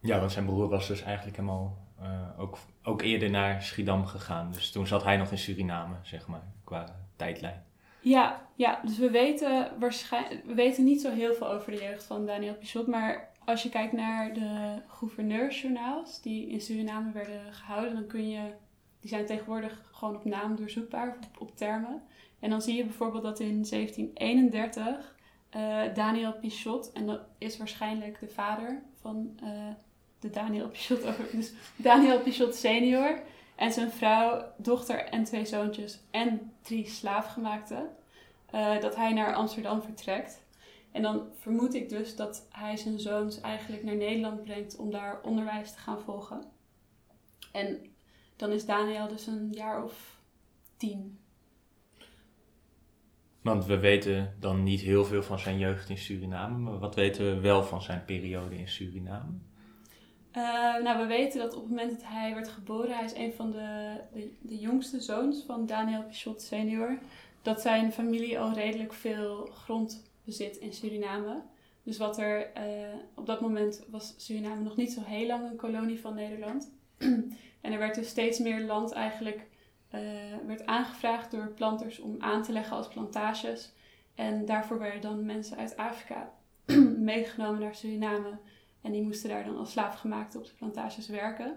Ja, 0.00 0.18
want 0.18 0.32
zijn 0.32 0.46
broer 0.46 0.68
was 0.68 0.88
dus 0.88 1.02
eigenlijk 1.02 1.36
helemaal 1.36 1.78
uh, 2.02 2.40
ook, 2.40 2.58
ook 2.82 3.02
eerder 3.02 3.30
naar 3.30 3.62
Schiedam 3.62 4.06
gegaan. 4.06 4.52
Dus 4.52 4.70
toen 4.70 4.86
zat 4.86 5.04
hij 5.04 5.16
nog 5.16 5.30
in 5.30 5.38
Suriname, 5.38 5.94
zeg 6.02 6.26
maar, 6.26 6.42
qua 6.64 6.96
tijdlijn. 7.16 7.64
Ja, 8.00 8.48
ja 8.56 8.80
dus 8.84 8.98
we 8.98 9.10
weten, 9.10 9.70
waarschijnlijk, 9.78 10.46
we 10.46 10.54
weten 10.54 10.84
niet 10.84 11.00
zo 11.00 11.10
heel 11.10 11.34
veel 11.34 11.48
over 11.48 11.72
de 11.72 11.82
jeugd 11.82 12.04
van 12.04 12.26
Daniel 12.26 12.54
Pichot. 12.54 12.86
Maar 12.86 13.30
als 13.44 13.62
je 13.62 13.68
kijkt 13.68 13.92
naar 13.92 14.34
de 14.34 14.82
gouverneursjournaals 14.88 16.22
die 16.22 16.48
in 16.48 16.60
Suriname 16.60 17.12
werden 17.12 17.52
gehouden, 17.52 17.94
dan 17.94 18.06
kun 18.06 18.28
je, 18.28 18.52
die 19.00 19.10
zijn 19.10 19.26
tegenwoordig 19.26 19.82
gewoon 19.92 20.16
op 20.16 20.24
naam 20.24 20.56
doorzoekbaar, 20.56 21.08
op, 21.08 21.40
op 21.40 21.56
termen. 21.56 22.02
En 22.42 22.50
dan 22.50 22.62
zie 22.62 22.76
je 22.76 22.84
bijvoorbeeld 22.84 23.22
dat 23.22 23.40
in 23.40 23.66
1731 23.70 25.14
uh, 25.56 25.84
eh, 25.84 25.94
Daniel 25.94 26.32
Pichot, 26.32 26.92
en 26.92 27.06
dat 27.06 27.20
is 27.38 27.58
waarschijnlijk 27.58 28.20
de 28.20 28.28
vader 28.28 28.82
van 29.00 29.38
uh, 29.42 29.50
de 30.18 30.30
Daniel 30.30 30.68
Pichot, 30.68 31.02
dus 31.32 31.52
Daniel 31.76 32.20
Pichot 32.20 32.54
senior, 32.54 33.22
en 33.56 33.72
zijn 33.72 33.90
vrouw, 33.90 34.44
dochter 34.56 35.04
en 35.04 35.24
twee 35.24 35.44
zoontjes 35.44 36.00
en 36.10 36.52
drie 36.62 36.86
slaafgemaakten, 36.86 37.90
uh, 38.54 38.80
dat 38.80 38.96
hij 38.96 39.12
naar 39.12 39.34
Amsterdam 39.34 39.82
vertrekt. 39.82 40.42
En 40.92 41.02
dan 41.02 41.26
vermoed 41.38 41.74
ik 41.74 41.88
dus 41.88 42.16
dat 42.16 42.46
hij 42.50 42.76
zijn 42.76 43.00
zoons 43.00 43.40
eigenlijk 43.40 43.82
naar 43.82 43.96
Nederland 43.96 44.42
brengt 44.42 44.76
om 44.76 44.90
daar 44.90 45.20
onderwijs 45.22 45.72
te 45.72 45.78
gaan 45.78 46.00
volgen. 46.00 46.44
En 47.52 47.94
dan 48.36 48.52
is 48.52 48.66
Daniel 48.66 49.08
dus 49.08 49.26
een 49.26 49.48
jaar 49.52 49.84
of 49.84 50.20
tien 50.76 51.20
want 53.42 53.66
we 53.66 53.78
weten 53.78 54.34
dan 54.40 54.62
niet 54.62 54.80
heel 54.80 55.04
veel 55.04 55.22
van 55.22 55.38
zijn 55.38 55.58
jeugd 55.58 55.88
in 55.88 55.98
Suriname, 55.98 56.58
maar 56.58 56.78
wat 56.78 56.94
weten 56.94 57.24
we 57.24 57.40
wel 57.40 57.64
van 57.64 57.82
zijn 57.82 58.04
periode 58.04 58.56
in 58.56 58.68
Suriname? 58.68 59.32
Uh, 60.36 60.82
nou, 60.82 60.98
we 60.98 61.06
weten 61.06 61.38
dat 61.40 61.54
op 61.54 61.60
het 61.60 61.70
moment 61.70 61.90
dat 61.90 62.08
hij 62.08 62.34
werd 62.34 62.48
geboren, 62.48 62.96
hij 62.96 63.04
is 63.04 63.14
een 63.14 63.32
van 63.32 63.50
de, 63.50 63.96
de, 64.40 64.58
jongste 64.58 65.00
zoons 65.00 65.42
van 65.46 65.66
Daniel 65.66 66.02
Pichot 66.02 66.42
senior, 66.42 66.98
dat 67.42 67.60
zijn 67.60 67.92
familie 67.92 68.38
al 68.38 68.52
redelijk 68.52 68.92
veel 68.92 69.48
grond 69.52 70.10
bezit 70.24 70.56
in 70.56 70.72
Suriname. 70.72 71.42
Dus 71.82 71.98
wat 71.98 72.18
er 72.18 72.50
uh, 72.56 72.62
op 73.14 73.26
dat 73.26 73.40
moment 73.40 73.84
was 73.90 74.14
Suriname 74.16 74.62
nog 74.62 74.76
niet 74.76 74.92
zo 74.92 75.00
heel 75.04 75.26
lang 75.26 75.50
een 75.50 75.56
kolonie 75.56 76.00
van 76.00 76.14
Nederland. 76.14 76.70
en 77.60 77.72
er 77.72 77.78
werd 77.78 77.94
dus 77.94 78.08
steeds 78.08 78.38
meer 78.38 78.60
land 78.60 78.92
eigenlijk 78.92 79.46
uh, 79.94 80.00
werd 80.46 80.66
aangevraagd 80.66 81.30
door 81.30 81.52
planters 81.54 81.98
om 81.98 82.16
aan 82.18 82.42
te 82.42 82.52
leggen 82.52 82.76
als 82.76 82.88
plantages. 82.88 83.72
En 84.14 84.44
daarvoor 84.44 84.78
werden 84.78 85.00
dan 85.00 85.26
mensen 85.26 85.56
uit 85.56 85.76
Afrika 85.76 86.32
meegenomen 86.98 87.60
naar 87.60 87.74
Suriname. 87.74 88.38
En 88.80 88.92
die 88.92 89.02
moesten 89.02 89.28
daar 89.28 89.44
dan 89.44 89.56
als 89.56 89.70
slaafgemaakte 89.70 90.38
op 90.38 90.44
de 90.44 90.54
plantages 90.56 91.08
werken. 91.08 91.56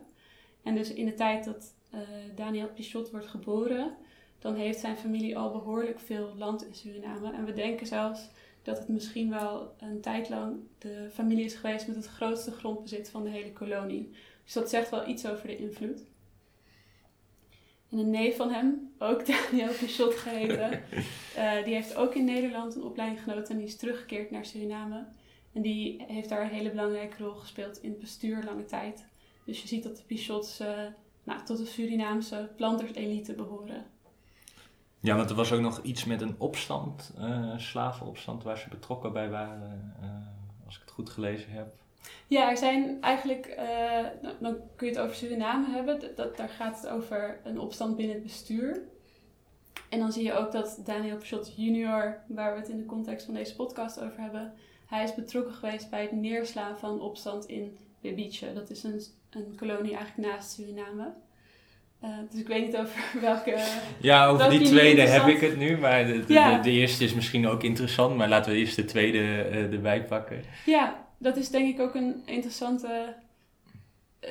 En 0.63 0.75
dus 0.75 0.93
in 0.93 1.05
de 1.05 1.13
tijd 1.13 1.45
dat 1.45 1.73
uh, 1.93 1.99
Daniel 2.35 2.67
Pichot 2.67 3.11
wordt 3.11 3.27
geboren, 3.27 3.95
dan 4.39 4.55
heeft 4.55 4.79
zijn 4.79 4.97
familie 4.97 5.37
al 5.37 5.51
behoorlijk 5.51 5.99
veel 5.99 6.33
land 6.37 6.65
in 6.65 6.75
Suriname. 6.75 7.33
En 7.33 7.45
we 7.45 7.53
denken 7.53 7.87
zelfs 7.87 8.29
dat 8.61 8.77
het 8.77 8.87
misschien 8.87 9.29
wel 9.29 9.73
een 9.79 10.01
tijd 10.01 10.29
lang 10.29 10.57
de 10.77 11.09
familie 11.13 11.45
is 11.45 11.55
geweest 11.55 11.87
met 11.87 11.95
het 11.95 12.07
grootste 12.07 12.51
grondbezit 12.51 13.09
van 13.09 13.23
de 13.23 13.29
hele 13.29 13.53
kolonie. 13.53 14.11
Dus 14.43 14.53
dat 14.53 14.69
zegt 14.69 14.89
wel 14.89 15.07
iets 15.07 15.27
over 15.27 15.47
de 15.47 15.57
invloed. 15.57 16.03
En 17.95 18.01
een 18.01 18.09
neef 18.09 18.35
van 18.35 18.51
hem, 18.51 18.91
ook 18.97 19.25
Daniel 19.27 19.73
Pichot 19.79 20.15
geheten, 20.15 20.81
uh, 21.37 21.63
die 21.65 21.73
heeft 21.73 21.95
ook 21.95 22.15
in 22.15 22.25
Nederland 22.25 22.75
een 22.75 22.83
opleiding 22.83 23.23
genoten 23.23 23.51
en 23.51 23.57
die 23.57 23.67
is 23.67 23.77
teruggekeerd 23.77 24.31
naar 24.31 24.45
Suriname. 24.45 25.05
En 25.53 25.61
die 25.61 26.03
heeft 26.07 26.29
daar 26.29 26.41
een 26.41 26.49
hele 26.49 26.69
belangrijke 26.69 27.23
rol 27.23 27.33
gespeeld 27.33 27.83
in 27.83 27.89
het 27.89 27.99
bestuur 27.99 28.43
lange 28.43 28.65
tijd. 28.65 29.05
Dus 29.45 29.61
je 29.61 29.67
ziet 29.67 29.83
dat 29.83 29.97
de 29.97 30.03
Pichots 30.03 30.61
uh, 30.61 30.67
nou, 31.23 31.43
tot 31.45 31.57
de 31.57 31.65
Surinaamse 31.65 32.49
planterselite 32.55 33.33
behoren. 33.33 33.85
Ja, 34.99 35.15
want 35.15 35.29
er 35.29 35.35
was 35.35 35.51
ook 35.51 35.61
nog 35.61 35.81
iets 35.81 36.05
met 36.05 36.21
een 36.21 36.35
opstand, 36.37 37.13
uh, 37.19 37.57
slavenopstand, 37.57 38.43
waar 38.43 38.57
ze 38.57 38.69
betrokken 38.69 39.13
bij 39.13 39.29
waren, 39.29 39.93
als 40.65 40.75
ik 40.75 40.81
het 40.81 40.91
goed 40.91 41.09
gelezen 41.09 41.51
heb. 41.51 41.73
Ja, 42.27 42.49
er 42.49 42.57
zijn 42.57 42.97
eigenlijk, 43.01 43.55
uh, 43.59 44.31
dan 44.39 44.57
kun 44.75 44.87
je 44.87 44.93
het 44.93 45.01
over 45.01 45.15
Suriname 45.15 45.71
hebben. 45.71 45.99
Dat, 46.15 46.37
daar 46.37 46.49
gaat 46.49 46.81
het 46.81 46.91
over 46.91 47.39
een 47.43 47.59
opstand 47.59 47.95
binnen 47.95 48.15
het 48.15 48.23
bestuur. 48.23 48.81
En 49.89 49.99
dan 49.99 50.11
zie 50.11 50.23
je 50.23 50.33
ook 50.33 50.51
dat 50.51 50.81
Daniel 50.85 51.17
Pachot 51.17 51.53
junior, 51.55 52.17
waar 52.27 52.53
we 52.53 52.59
het 52.59 52.69
in 52.69 52.77
de 52.77 52.85
context 52.85 53.25
van 53.25 53.33
deze 53.33 53.55
podcast 53.55 54.01
over 54.01 54.19
hebben, 54.19 54.53
hij 54.85 55.03
is 55.03 55.15
betrokken 55.15 55.53
geweest 55.53 55.89
bij 55.89 56.01
het 56.01 56.11
neerslaan 56.11 56.77
van 56.77 57.01
opstand 57.01 57.45
in 57.45 57.77
Bebice. 58.01 58.53
Dat 58.53 58.69
is 58.69 58.83
een, 58.83 59.01
een 59.29 59.55
kolonie 59.57 59.95
eigenlijk 59.95 60.29
naast 60.29 60.51
Suriname. 60.51 61.13
Uh, 62.03 62.09
dus 62.29 62.39
ik 62.39 62.47
weet 62.47 62.65
niet 62.65 62.77
over 62.77 63.03
welke. 63.21 63.57
Ja, 64.01 64.27
over 64.27 64.49
die 64.49 64.61
tweede 64.61 65.01
heb 65.01 65.27
ik 65.27 65.41
het 65.41 65.57
nu. 65.57 65.77
Maar 65.77 66.05
de, 66.05 66.25
de, 66.25 66.33
Ja. 66.33 66.55
de, 66.57 66.61
de 66.63 66.71
eerste 66.71 67.03
is 67.03 67.13
misschien 67.13 67.47
ook 67.47 67.63
interessant. 67.63 68.15
Maar 68.15 68.29
laten 68.29 68.51
we 68.51 68.57
eerst 68.57 68.75
de 68.75 68.85
tweede 68.85 69.19
eh, 69.19 69.73
erbij 69.73 70.03
pakken. 70.03 70.43
Ja, 70.65 71.04
dat 71.17 71.37
is 71.37 71.49
denk 71.49 71.73
ik 71.73 71.79
ook 71.81 71.95
een 71.95 72.21
interessante. 72.25 73.15
eh, 74.19 74.29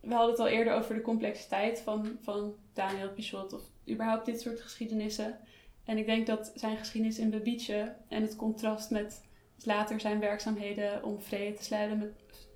we 0.00 0.14
hadden 0.14 0.30
het 0.30 0.40
al 0.40 0.48
eerder 0.48 0.74
over 0.74 0.94
de 0.94 1.00
complexiteit 1.00 1.80
van, 1.80 2.18
van 2.20 2.54
Daniel 2.72 3.10
Pichot 3.10 3.52
of 3.52 3.62
überhaupt 3.88 4.26
dit 4.26 4.40
soort 4.40 4.60
geschiedenissen. 4.60 5.38
En 5.84 5.98
ik 5.98 6.06
denk 6.06 6.26
dat 6.26 6.52
zijn 6.54 6.76
geschiedenis 6.76 7.18
in 7.18 7.30
Bebice 7.30 7.94
en 8.08 8.22
het 8.22 8.36
contrast 8.36 8.90
met 8.90 9.22
later 9.64 10.00
zijn 10.00 10.20
werkzaamheden 10.20 11.04
om 11.04 11.20
vrede 11.20 11.56
te 11.56 11.64
sluiten 11.64 11.98
met, 11.98 12.12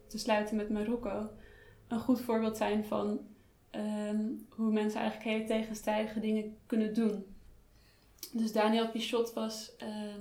te 0.07 0.19
sluiten 0.19 0.57
met 0.57 0.71
Marokko 0.71 1.31
een 1.89 2.01
goed 2.01 2.21
voorbeeld 2.21 2.57
zijn 2.57 2.85
van 2.85 3.21
ehm, 3.71 4.27
hoe 4.49 4.73
mensen 4.73 5.01
eigenlijk 5.01 5.31
hele 5.31 5.45
tegenstrijdige 5.45 6.21
dingen 6.21 6.57
kunnen 6.67 6.95
doen. 6.95 7.25
Dus 8.33 8.53
Daniel 8.53 8.91
Pichot 8.91 9.33
was 9.33 9.77
ehm, 9.77 10.21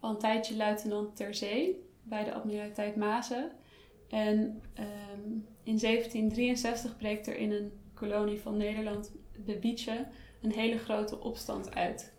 al 0.00 0.10
een 0.10 0.18
tijdje 0.18 0.56
luitenant 0.56 1.16
ter 1.16 1.34
zee 1.34 1.87
bij 2.08 2.24
de 2.24 2.32
admiraliteit 2.32 2.96
Mazen. 2.96 3.50
En 4.08 4.62
ehm, 4.74 5.30
in 5.62 5.78
1763 5.78 6.96
breekt 6.96 7.26
er 7.26 7.36
in 7.36 7.52
een 7.52 7.72
kolonie 7.94 8.40
van 8.40 8.56
Nederland, 8.56 9.12
Bebice, 9.44 10.06
een 10.42 10.52
hele 10.52 10.78
grote 10.78 11.20
opstand 11.20 11.74
uit. 11.74 12.12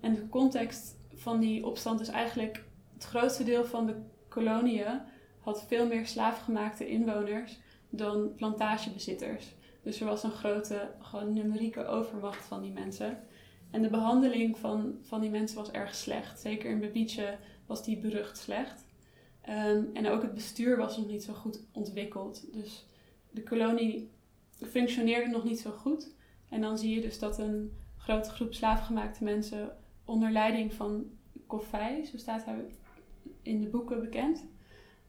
En 0.00 0.14
de 0.14 0.28
context 0.28 0.96
van 1.14 1.40
die 1.40 1.66
opstand 1.66 2.00
is 2.00 2.08
eigenlijk 2.08 2.64
het 2.92 3.04
grootste 3.04 3.44
deel 3.44 3.64
van 3.64 3.86
de 3.86 3.96
koloniën 4.28 5.00
had 5.40 5.64
veel 5.66 5.86
meer 5.86 6.06
slaafgemaakte 6.06 6.88
inwoners 6.88 7.58
dan 7.90 8.34
plantagebezitters. 8.34 9.54
Dus 9.82 10.00
er 10.00 10.06
was 10.06 10.22
een 10.22 10.30
grote, 10.30 10.90
gewoon 11.00 11.32
numerieke 11.32 11.86
overmacht 11.86 12.44
van 12.44 12.62
die 12.62 12.72
mensen. 12.72 13.18
En 13.70 13.82
de 13.82 13.90
behandeling 13.90 14.58
van, 14.58 14.98
van 15.02 15.20
die 15.20 15.30
mensen 15.30 15.56
was 15.56 15.70
erg 15.70 15.94
slecht. 15.94 16.40
Zeker 16.40 16.70
in 16.70 16.80
Bebice 16.80 17.36
was 17.66 17.84
die 17.84 17.98
berucht 17.98 18.38
slecht. 18.38 18.85
Ehm, 19.46 19.84
en 19.92 20.08
ook 20.08 20.22
het 20.22 20.34
bestuur 20.34 20.76
was 20.76 20.96
nog 20.96 21.06
niet 21.06 21.24
zo 21.24 21.32
goed 21.32 21.62
ontwikkeld. 21.72 22.52
Dus 22.52 22.86
de 23.30 23.42
kolonie 23.42 24.10
functioneerde 24.50 25.30
nog 25.30 25.44
niet 25.44 25.60
zo 25.60 25.70
goed. 25.70 26.14
En 26.48 26.60
dan 26.60 26.78
zie 26.78 26.94
je 26.94 27.00
dus 27.00 27.18
dat 27.18 27.38
een 27.38 27.72
grote 27.96 28.30
groep 28.30 28.54
slaafgemaakte 28.54 29.24
mensen 29.24 29.76
onder 30.04 30.30
leiding 30.30 30.72
van 30.72 31.04
Koffij, 31.46 32.04
zo 32.04 32.16
staat 32.16 32.44
hij 32.44 32.64
in 33.42 33.60
de 33.60 33.66
boeken 33.66 34.00
bekend, 34.00 34.44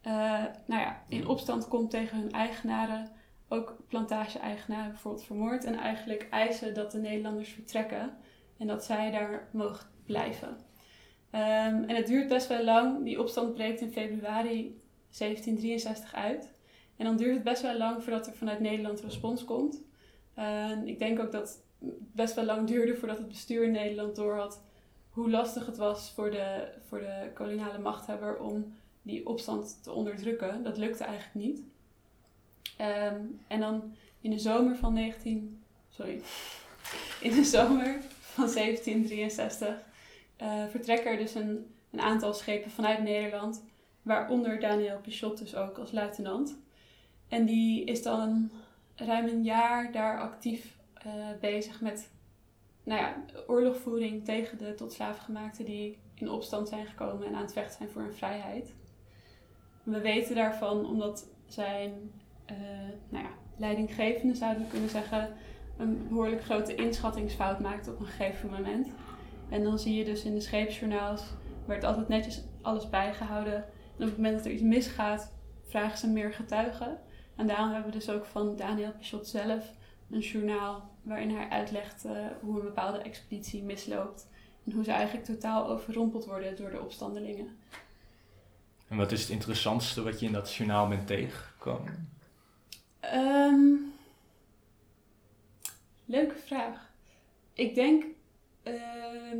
eh, 0.01 0.43
nou 0.65 0.81
ja, 0.81 1.03
in 1.07 1.27
opstand 1.27 1.67
komt 1.67 1.89
tegen 1.89 2.19
hun 2.19 2.31
eigenaren, 2.31 3.11
ook 3.47 3.77
plantage-eigenaren 3.87 4.91
bijvoorbeeld 4.91 5.25
vermoord 5.25 5.63
en 5.63 5.75
eigenlijk 5.75 6.27
eisen 6.29 6.73
dat 6.73 6.91
de 6.91 6.97
Nederlanders 6.97 7.49
vertrekken 7.49 8.17
en 8.57 8.67
dat 8.67 8.83
zij 8.83 9.11
daar 9.11 9.49
mogen 9.51 9.87
blijven. 10.05 10.57
Ehm, 11.31 11.83
en 11.83 11.95
het 11.95 12.07
duurt 12.07 12.27
best 12.27 12.47
wel 12.47 12.63
lang. 12.63 13.03
Die 13.03 13.21
opstand 13.21 13.53
breekt 13.53 13.81
in 13.81 13.91
februari 13.91 14.81
1763 15.09 16.13
uit. 16.13 16.51
En 16.95 17.05
dan 17.05 17.17
duurt 17.17 17.33
het 17.33 17.43
best 17.43 17.61
wel 17.61 17.77
lang 17.77 18.03
voordat 18.03 18.27
er 18.27 18.33
vanuit 18.33 18.59
Nederland 18.59 19.01
respons 19.01 19.45
komt. 19.45 19.81
En 20.33 20.87
ik 20.87 20.99
denk 20.99 21.19
ook 21.19 21.31
dat 21.31 21.61
het 21.79 21.93
best 22.13 22.35
wel 22.35 22.45
lang 22.45 22.67
duurde 22.67 22.95
voordat 22.95 23.17
het 23.17 23.27
bestuur 23.27 23.63
in 23.63 23.71
Nederland 23.71 24.15
doorhad 24.15 24.61
hoe 25.09 25.29
lastig 25.29 25.65
het 25.65 25.77
was 25.77 26.11
voor 26.11 26.31
de, 26.31 26.67
voor 26.87 26.99
de 26.99 27.31
koloniale 27.33 27.79
machthebber 27.79 28.39
om 28.39 28.75
die 29.01 29.27
opstand 29.27 29.83
te 29.83 29.91
onderdrukken. 29.91 30.63
Dat 30.63 30.77
lukte 30.77 31.03
eigenlijk 31.03 31.45
niet. 31.45 31.63
Ehm, 32.77 33.21
en 33.47 33.59
dan 33.59 33.95
in 34.21 34.29
de 34.29 34.39
zomer 34.39 34.75
van 34.75 34.93
19... 34.93 35.61
Sorry. 35.89 36.21
In 37.21 37.31
de 37.31 37.43
zomer 37.43 38.01
van 38.19 38.53
1763 38.53 39.86
eh, 40.37 40.65
vertrekken 40.67 41.11
er 41.11 41.17
dus 41.17 41.35
een, 41.35 41.75
een 41.91 42.01
aantal 42.01 42.33
schepen 42.33 42.71
vanuit 42.71 43.03
Nederland, 43.03 43.63
waaronder 44.01 44.59
Daniel 44.59 44.99
Pichot 44.99 45.37
dus 45.37 45.55
ook 45.55 45.77
als 45.77 45.91
luitenant. 45.91 46.57
En 47.27 47.45
die 47.45 47.83
is 47.83 48.03
dan 48.03 48.51
ruim 48.95 49.27
een 49.27 49.43
jaar 49.43 49.91
daar 49.91 50.19
actief 50.19 50.77
eh, 50.93 51.11
bezig 51.41 51.81
met 51.81 52.09
nou 52.83 53.01
ja, 53.01 53.15
oorlogvoering 53.47 54.25
tegen 54.25 54.57
de 54.57 54.73
tot 54.73 54.91
slaafgemaakten 54.93 55.65
die 55.65 55.97
in 56.13 56.29
opstand 56.29 56.69
zijn 56.69 56.85
gekomen 56.85 57.27
en 57.27 57.35
aan 57.35 57.41
het 57.41 57.53
vechten 57.53 57.77
zijn 57.77 57.89
voor 57.89 58.01
hun 58.01 58.13
vrijheid. 58.13 58.73
We 59.83 60.01
weten 60.01 60.35
daarvan 60.35 60.85
omdat 60.85 61.27
zijn 61.47 62.11
eh, 62.45 62.55
nou 63.09 63.23
ja, 63.23 63.29
leidinggevende, 63.57 64.35
zouden 64.35 64.63
we 64.63 64.69
kunnen 64.69 64.89
zeggen, 64.89 65.33
een 65.77 66.07
behoorlijk 66.07 66.43
grote 66.43 66.75
inschattingsfout 66.75 67.59
maakt 67.59 67.87
op 67.87 67.99
een 67.99 68.05
gegeven 68.05 68.49
moment. 68.49 68.87
En 69.49 69.63
dan 69.63 69.79
zie 69.79 69.95
je 69.95 70.05
dus 70.05 70.23
in 70.23 70.33
de 70.33 70.41
scheepsjournaals, 70.41 71.21
werd 71.65 71.83
altijd 71.83 72.07
netjes 72.07 72.43
alles 72.61 72.89
bijgehouden. 72.89 73.55
En 73.97 74.03
op 74.03 74.09
het 74.09 74.17
moment 74.17 74.35
dat 74.35 74.45
er 74.45 74.51
iets 74.51 74.61
misgaat, 74.61 75.33
vragen 75.67 75.97
ze 75.97 76.07
meer 76.07 76.33
getuigen. 76.33 76.99
En 77.35 77.47
daarom 77.47 77.71
hebben 77.71 77.91
we 77.91 77.97
dus 77.97 78.09
ook 78.09 78.25
van 78.25 78.55
Daniel 78.55 78.91
Pichot 78.91 79.27
zelf 79.27 79.73
een 80.11 80.19
journaal 80.19 80.89
waarin 81.01 81.35
hij 81.35 81.49
uitlegt 81.49 82.05
eh, 82.05 82.11
hoe 82.41 82.59
een 82.59 82.65
bepaalde 82.65 82.97
expeditie 82.97 83.63
misloopt. 83.63 84.27
En 84.65 84.71
hoe 84.71 84.83
ze 84.83 84.91
eigenlijk 84.91 85.25
totaal 85.25 85.67
overrompeld 85.67 86.25
worden 86.25 86.55
door 86.55 86.69
de 86.69 86.81
opstandelingen. 86.81 87.57
En 88.87 88.97
wat 88.97 89.11
is 89.11 89.21
het 89.21 89.29
interessantste 89.29 90.03
wat 90.03 90.19
je 90.19 90.25
in 90.25 90.31
dat 90.31 90.53
journaal 90.53 90.87
bent 90.87 91.07
tegengekomen? 91.07 92.09
Ehm, 92.99 93.73
leuke 96.05 96.35
vraag. 96.45 96.91
Ik 97.53 97.75
denk 97.75 98.03
ehm, 98.75 99.39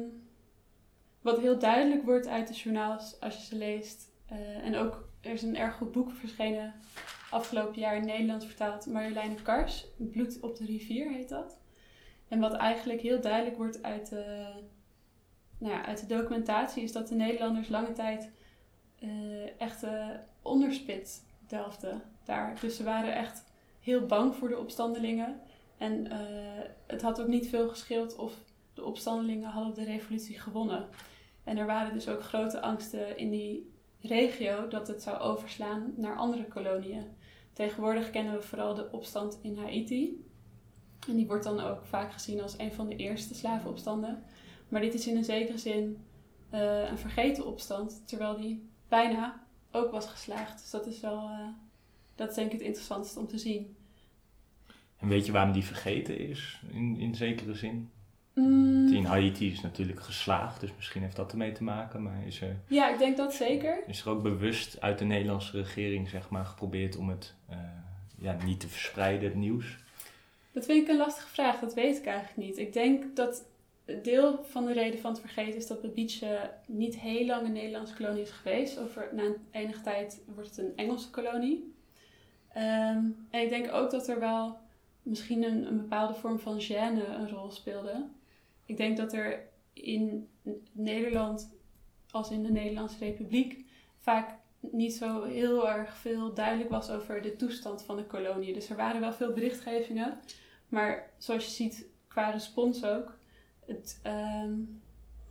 wat 1.21 1.39
heel 1.39 1.59
duidelijk 1.59 2.03
wordt 2.03 2.27
uit 2.27 2.47
de 2.47 2.53
journaals 2.53 3.19
als 3.19 3.35
je 3.35 3.43
ze 3.43 3.55
leest. 3.55 4.15
eh, 4.27 4.65
en 4.65 4.75
ook 4.75 5.09
er 5.21 5.31
is 5.31 5.41
een 5.41 5.57
erg 5.57 5.75
goed 5.75 5.91
boek 5.91 6.11
verschenen 6.11 6.73
afgelopen 7.29 7.79
jaar 7.79 7.95
in 7.95 8.05
Nederlands 8.05 8.45
vertaald. 8.45 8.85
Marjoleine 8.85 9.41
Kars, 9.41 9.85
Bloed 9.97 10.39
op 10.39 10.57
de 10.57 10.65
rivier 10.65 11.11
heet 11.11 11.29
dat. 11.29 11.57
En 12.27 12.39
wat 12.39 12.53
eigenlijk 12.53 13.01
heel 13.01 13.21
duidelijk 13.21 13.57
wordt 13.57 13.83
uit 13.83 14.09
de, 14.09 14.47
nou 15.57 15.73
ja, 15.73 15.85
uit 15.85 15.99
de 15.99 16.15
documentatie 16.15 16.83
is 16.83 16.91
dat 16.91 17.07
de 17.07 17.15
Nederlanders 17.15 17.67
lange 17.69 17.91
tijd 17.91 18.31
eh 18.99 19.61
echt 19.61 19.83
eh, 19.83 20.09
onderspit 20.41 21.23
delfden 21.47 22.01
daar. 22.25 22.57
Dus 22.61 22.75
ze 22.75 22.83
waren 22.83 23.15
echt 23.15 23.43
heel 23.79 24.05
bang 24.05 24.35
voor 24.35 24.47
de 24.47 24.57
opstandelingen. 24.57 25.39
En 25.77 26.07
het 26.87 27.01
had 27.01 27.21
ook 27.21 27.27
niet 27.27 27.49
veel 27.49 27.69
gescheeld 27.69 28.15
of 28.15 28.33
de 28.77 28.85
opstandelingen 28.85 29.49
hadden 29.49 29.73
de 29.73 29.91
revolutie 29.91 30.39
gewonnen. 30.39 30.87
En 31.43 31.57
er 31.57 31.65
waren 31.65 31.93
dus 31.93 32.07
ook 32.07 32.23
grote 32.23 32.61
angsten 32.61 33.17
in 33.17 33.29
die 33.29 33.71
regio 34.01 34.67
dat 34.67 34.87
het 34.87 35.01
zou 35.01 35.19
overslaan 35.19 35.93
naar 35.95 36.15
andere 36.15 36.45
koloniën. 36.45 37.05
Tegenwoordig 37.53 38.09
kennen 38.09 38.33
we 38.33 38.41
vooral 38.41 38.75
de 38.75 38.91
opstand 38.91 39.39
in 39.41 39.57
Haiti. 39.57 40.25
En 41.07 41.15
die 41.15 41.27
wordt 41.27 41.43
dan 41.43 41.59
ook 41.59 41.85
vaak 41.85 42.13
gezien 42.13 42.41
als 42.41 42.57
een 42.57 42.71
van 42.71 42.89
de 42.89 42.95
eerste 42.95 43.35
slavenopstanden. 43.35 44.23
Maar 44.69 44.81
dit 44.81 44.93
is 44.93 45.07
in 45.07 45.17
een 45.17 45.23
zekere 45.23 45.57
zin 45.57 45.97
eh, 46.49 46.89
een 46.89 46.97
vergeten 46.97 47.45
opstand, 47.45 48.07
terwijl 48.07 48.37
die 48.37 48.69
bijna 48.87 49.47
ook 49.71 49.91
was 49.91 50.05
geslaagd. 50.05 50.61
Dus 50.61 50.69
dat 50.69 50.87
is 50.87 50.99
wel, 50.99 51.29
eh, 51.29 51.47
dat 52.15 52.29
is 52.29 52.35
denk 52.35 52.47
ik 52.47 52.57
het 52.57 52.67
interessantste 52.67 53.19
om 53.19 53.27
te 53.27 53.37
zien. 53.37 53.75
En 54.97 55.07
weet 55.07 55.25
je 55.25 55.31
waarom 55.31 55.53
die 55.53 55.63
vergeten 55.63 56.17
is, 56.17 56.61
in, 56.71 56.97
in 56.97 57.15
zekere 57.15 57.53
zin? 57.53 57.91
Mm, 58.37 58.93
in 58.93 59.05
Haiti 59.05 59.51
is 59.51 59.61
natuurlijk 59.61 59.99
geslaagd, 59.99 60.59
dus 60.59 60.69
misschien 60.75 61.01
heeft 61.01 61.15
dat 61.15 61.31
ermee 61.31 61.51
te 61.51 61.63
maken. 61.63 62.03
Maar 62.03 62.25
is 62.25 62.41
er, 62.41 62.55
ja, 62.67 62.89
ik 62.89 62.97
denk 62.97 63.17
dat 63.17 63.33
zeker. 63.33 63.79
is 63.87 64.01
er 64.01 64.09
ook 64.09 64.23
bewust 64.23 64.81
uit 64.81 64.97
de 64.97 65.05
Nederlandse 65.05 65.57
regering 65.57 66.09
zeg 66.09 66.29
maar, 66.29 66.45
geprobeerd 66.45 66.97
om 66.97 67.09
het 67.09 67.33
eh, 67.49 67.57
ja, 68.19 68.37
niet 68.45 68.59
te 68.59 68.67
verspreiden, 68.67 69.29
het 69.29 69.37
nieuws? 69.37 69.77
Dat 70.51 70.65
vind 70.65 70.83
ik 70.83 70.89
een 70.89 70.97
lastige 70.97 71.27
vraag, 71.27 71.59
dat 71.59 71.73
weet 71.73 71.97
ik 71.97 72.05
eigenlijk 72.05 72.47
niet. 72.47 72.57
Ik 72.57 72.73
denk 72.73 73.15
dat 73.15 73.45
deel 74.03 74.43
van 74.43 74.65
de 74.65 74.73
reden 74.73 74.99
van 74.99 75.11
het 75.11 75.19
vergeten 75.19 75.55
is 75.55 75.67
dat 75.67 75.81
Bebice 75.81 76.51
niet 76.65 76.99
heel 76.99 77.25
lang 77.25 77.45
een 77.45 77.53
Nederlandse 77.53 77.95
kolonie 77.95 78.21
is 78.21 78.31
geweest. 78.31 78.79
Over, 78.79 79.09
na 79.13 79.23
enige 79.51 79.81
tijd 79.81 80.21
wordt 80.35 80.49
het 80.49 80.57
een 80.57 80.73
Engelse 80.75 81.09
kolonie. 81.09 81.73
Ehm, 82.53 83.03
en 83.29 83.41
ik 83.41 83.49
denk 83.49 83.73
ook 83.73 83.91
dat 83.91 84.07
er 84.07 84.19
wel 84.19 84.57
misschien 85.01 85.43
een, 85.43 85.67
een 85.67 85.77
bepaalde 85.77 86.13
vorm 86.13 86.39
van 86.39 86.61
gêne 86.61 87.09
een 87.09 87.29
rol 87.29 87.51
speelde. 87.51 88.05
Ik 88.67 88.77
denk 88.77 88.97
dat 88.97 89.13
er 89.13 89.49
in 89.73 90.29
Nederland, 90.71 91.55
als 92.11 92.31
in 92.31 92.43
de 92.43 92.51
Nederlandse 92.51 92.97
Republiek, 92.97 93.65
vaak 93.99 94.35
niet 94.59 94.93
zo 94.93 95.23
heel 95.23 95.69
erg 95.69 95.97
veel 95.97 96.33
duidelijk 96.33 96.69
was 96.69 96.89
over 96.89 97.21
de 97.21 97.35
toestand 97.35 97.83
van 97.83 97.95
de 97.95 98.05
kolonie. 98.05 98.53
Dus 98.53 98.69
er 98.69 98.75
waren 98.75 99.01
wel 99.01 99.13
veel 99.13 99.33
berichtgevingen, 99.33 100.19
maar 100.69 101.09
zoals 101.17 101.45
je 101.45 101.51
ziet 101.51 101.85
qua 102.07 102.29
respons 102.29 102.83
ook, 102.83 103.17
het, 103.65 103.99
ehm, 104.03 104.59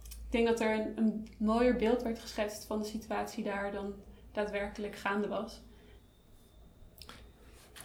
ik 0.05 0.33
denk 0.33 0.47
dat 0.47 0.61
er 0.61 0.81
een, 0.81 0.99
een 0.99 1.26
mooier 1.38 1.76
beeld 1.76 2.02
werd 2.02 2.19
geschetst 2.19 2.64
van 2.64 2.78
de 2.78 2.85
situatie 2.85 3.45
daar 3.45 3.73
dan 3.73 3.95
daadwerkelijk 4.33 4.97
gaande 4.97 5.28
was. 5.28 5.61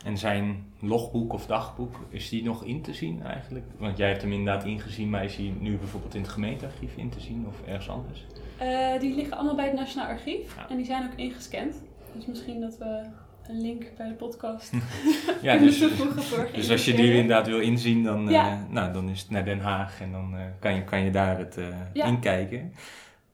En 0.05 0.17
zijn 0.17 0.63
logboek 0.79 1.33
of 1.33 1.45
dagboek, 1.45 1.95
is 2.09 2.29
die 2.29 2.43
nog 2.43 2.63
in 2.63 2.81
te 2.81 2.93
zien 2.93 3.23
eigenlijk? 3.23 3.65
Want 3.77 3.97
jij 3.97 4.09
hebt 4.09 4.21
hem 4.21 4.31
inderdaad 4.31 4.63
ingezien, 4.65 5.09
maar 5.09 5.23
is 5.23 5.35
hij 5.35 5.53
nu 5.59 5.77
bijvoorbeeld 5.77 6.15
in 6.15 6.21
het 6.21 6.29
gemeentearchief 6.29 6.95
in 6.95 7.09
te 7.09 7.19
zien 7.19 7.45
of 7.47 7.61
ergens 7.67 7.89
anders? 7.89 8.25
Eh, 8.57 8.99
die 8.99 9.15
liggen 9.15 9.35
allemaal 9.37 9.55
bij 9.55 9.65
het 9.65 9.75
Nationaal 9.75 10.07
Archief 10.07 10.55
Ja. 10.55 10.69
en 10.69 10.75
die 10.77 10.85
zijn 10.85 11.03
ook 11.11 11.17
ingescand. 11.17 11.83
Dus 12.15 12.25
misschien 12.25 12.61
dat 12.61 12.77
we 12.77 13.03
een 13.47 13.61
link 13.61 13.83
bij 13.97 14.07
de 14.07 14.13
podcast 14.13 14.71
Ja, 15.41 15.57
dus, 15.65 15.77
toevoegen 15.79 16.53
dus 16.53 16.69
als 16.71 16.85
je 16.85 16.93
die 16.93 17.13
inderdaad 17.13 17.47
wil 17.47 17.59
inzien, 17.59 18.03
dan, 18.03 18.29
eh, 18.29 18.53
nou, 18.69 18.93
dan 18.93 19.09
is 19.09 19.21
het 19.21 19.29
naar 19.29 19.45
Den 19.45 19.59
Haag 19.59 20.01
en 20.01 20.11
dan 20.11 20.35
eh, 20.35 20.41
kan, 20.59 20.75
je, 20.75 20.83
kan 20.83 21.03
je 21.03 21.11
daar 21.11 21.37
het 21.37 21.57
Ja. 21.93 22.05
inkijken. 22.05 22.73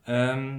Ehm, 0.03 0.55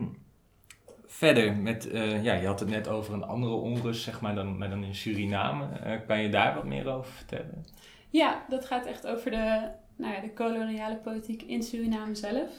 verder, 1.18 1.56
met, 1.56 1.90
eh, 1.90 2.22
ja, 2.24 2.34
je 2.34 2.46
had 2.46 2.60
het 2.60 2.68
net 2.68 2.88
over 2.88 3.14
een 3.14 3.24
andere 3.24 3.52
onrust, 3.52 4.02
zeg 4.02 4.20
maar, 4.20 4.34
dan, 4.34 4.60
dan 4.60 4.84
in 4.84 4.94
Suriname. 4.94 5.78
Eh, 5.78 5.98
kan 6.06 6.22
je 6.22 6.28
daar 6.28 6.54
wat 6.54 6.64
meer 6.64 6.88
over 6.88 7.12
vertellen? 7.12 7.64
Ja, 8.10 8.44
dat 8.48 8.64
gaat 8.64 8.86
echt 8.86 9.06
over 9.06 9.30
de, 9.30 9.68
nou 9.96 10.14
ja, 10.14 10.20
de 10.20 10.32
koloniale 10.32 10.96
politiek 10.96 11.42
in 11.42 11.62
Suriname 11.62 12.14
zelf. 12.14 12.50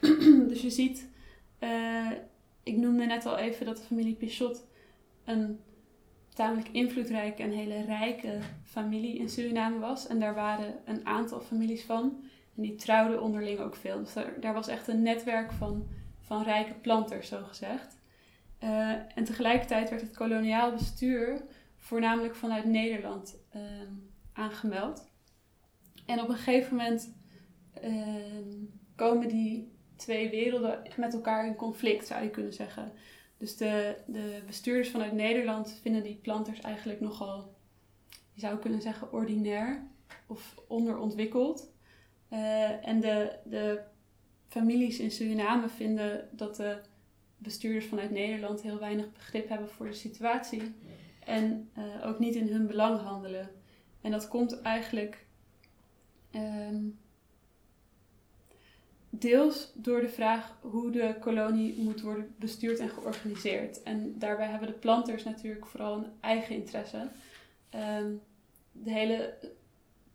dus 0.50 0.62
je 0.62 0.70
ziet, 0.70 1.08
eh, 1.58 2.10
ik 2.62 2.76
noemde 2.76 3.04
net 3.04 3.26
al 3.26 3.38
even 3.38 3.66
dat 3.66 3.76
de 3.76 3.82
familie 3.82 4.14
Pichot 4.14 4.66
een 5.24 5.60
tamelijk 6.34 6.68
invloedrijke 6.68 7.42
en 7.42 7.50
hele 7.50 7.84
rijke 7.84 8.38
familie 8.64 9.18
in 9.18 9.28
Suriname 9.28 9.78
was. 9.78 10.06
En 10.06 10.20
daar 10.20 10.34
waren 10.34 10.74
een 10.84 11.06
aantal 11.06 11.40
families 11.40 11.84
van. 11.84 12.24
En 12.56 12.62
die 12.62 12.74
trouwden 12.74 13.22
onderling 13.22 13.58
ook 13.58 13.76
veel. 13.76 13.98
Dus 13.98 14.14
daar 14.40 14.54
was 14.54 14.68
echt 14.68 14.88
een 14.88 15.02
netwerk 15.02 15.52
van, 15.52 15.86
van 16.28 16.42
rijke 16.42 16.74
planters, 16.74 17.28
zo 17.28 17.42
gezegd. 17.42 17.96
Eh, 18.58 18.90
en 18.90 19.24
tegelijkertijd 19.24 19.90
werd 19.90 20.02
het 20.02 20.16
koloniaal 20.16 20.72
bestuur 20.72 21.42
voornamelijk 21.76 22.34
vanuit 22.34 22.64
Nederland 22.64 23.36
ehm, 23.50 23.92
aangemeld. 24.32 25.06
En 26.06 26.20
op 26.20 26.28
een 26.28 26.34
gegeven 26.34 26.76
moment 26.76 27.14
ehm, 27.72 28.64
komen 28.94 29.28
die 29.28 29.72
twee 29.96 30.30
werelden 30.30 30.82
met 30.96 31.14
elkaar 31.14 31.46
in 31.46 31.54
conflict, 31.54 32.06
zou 32.06 32.22
je 32.22 32.30
kunnen 32.30 32.52
zeggen. 32.52 32.92
Dus 33.36 33.56
de, 33.56 33.96
de 34.06 34.42
bestuurders 34.46 34.90
vanuit 34.90 35.12
Nederland 35.12 35.78
vinden 35.82 36.02
die 36.02 36.18
planters 36.22 36.60
eigenlijk 36.60 37.00
nogal, 37.00 37.54
je 38.32 38.40
zou 38.40 38.58
kunnen 38.58 38.82
zeggen, 38.82 39.12
ordinair 39.12 39.86
of 40.26 40.54
onderontwikkeld. 40.66 41.72
Eh, 42.28 42.86
en 42.86 43.00
de, 43.00 43.38
de 43.44 43.80
families 44.48 44.98
in 44.98 45.10
Suriname 45.10 45.68
vinden 45.68 46.28
dat 46.32 46.56
de 46.56 46.80
bestuurders 47.38 47.86
vanuit 47.86 48.10
Nederland 48.10 48.62
heel 48.62 48.78
weinig 48.78 49.12
begrip 49.12 49.48
hebben 49.48 49.68
voor 49.68 49.86
de 49.86 49.92
situatie 49.92 50.74
en 51.24 51.70
eh, 51.74 52.06
ook 52.06 52.18
niet 52.18 52.34
in 52.34 52.48
hun 52.48 52.66
belang 52.66 53.00
handelen. 53.00 53.50
En 54.00 54.10
dat 54.10 54.28
komt 54.28 54.60
eigenlijk 54.60 55.26
ehm, 56.30 56.84
deels 59.10 59.72
door 59.74 60.00
de 60.00 60.08
vraag 60.08 60.58
hoe 60.60 60.90
de 60.90 61.16
kolonie 61.20 61.82
moet 61.82 62.00
worden 62.00 62.34
bestuurd 62.38 62.78
en 62.78 62.88
georganiseerd. 62.88 63.82
En 63.82 64.18
daarbij 64.18 64.48
hebben 64.48 64.68
de 64.68 64.74
planters 64.74 65.24
natuurlijk 65.24 65.66
vooral 65.66 65.96
een 65.96 66.10
eigen 66.20 66.54
interesse. 66.54 67.08
Ehm, 67.70 68.12
de 68.72 68.92
hele 68.92 69.34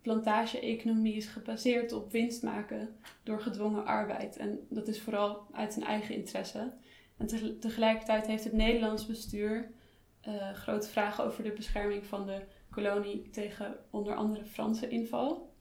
plantage-economie 0.03 1.15
is 1.15 1.25
gebaseerd 1.25 1.91
op 1.91 2.11
winst 2.11 2.43
maken 2.43 2.95
door 3.23 3.41
gedwongen 3.41 3.85
arbeid. 3.85 4.37
En 4.37 4.59
dat 4.69 4.87
is 4.87 5.01
vooral 5.01 5.47
uit 5.51 5.75
hun 5.75 5.83
eigen 5.83 6.15
interesse. 6.15 6.73
En 7.17 7.27
te- 7.27 7.57
tegelijkertijd 7.59 8.27
heeft 8.27 8.43
het 8.43 8.53
Nederlands 8.53 9.05
bestuur 9.05 9.71
eh, 10.21 10.53
grote 10.53 10.87
vragen 10.87 11.23
over 11.23 11.43
de 11.43 11.51
bescherming 11.51 12.05
van 12.05 12.25
de 12.25 12.41
kolonie 12.69 13.29
tegen 13.29 13.75
onder 13.89 14.15
andere 14.15 14.45
Franse 14.45 14.87
inval. 14.87 15.53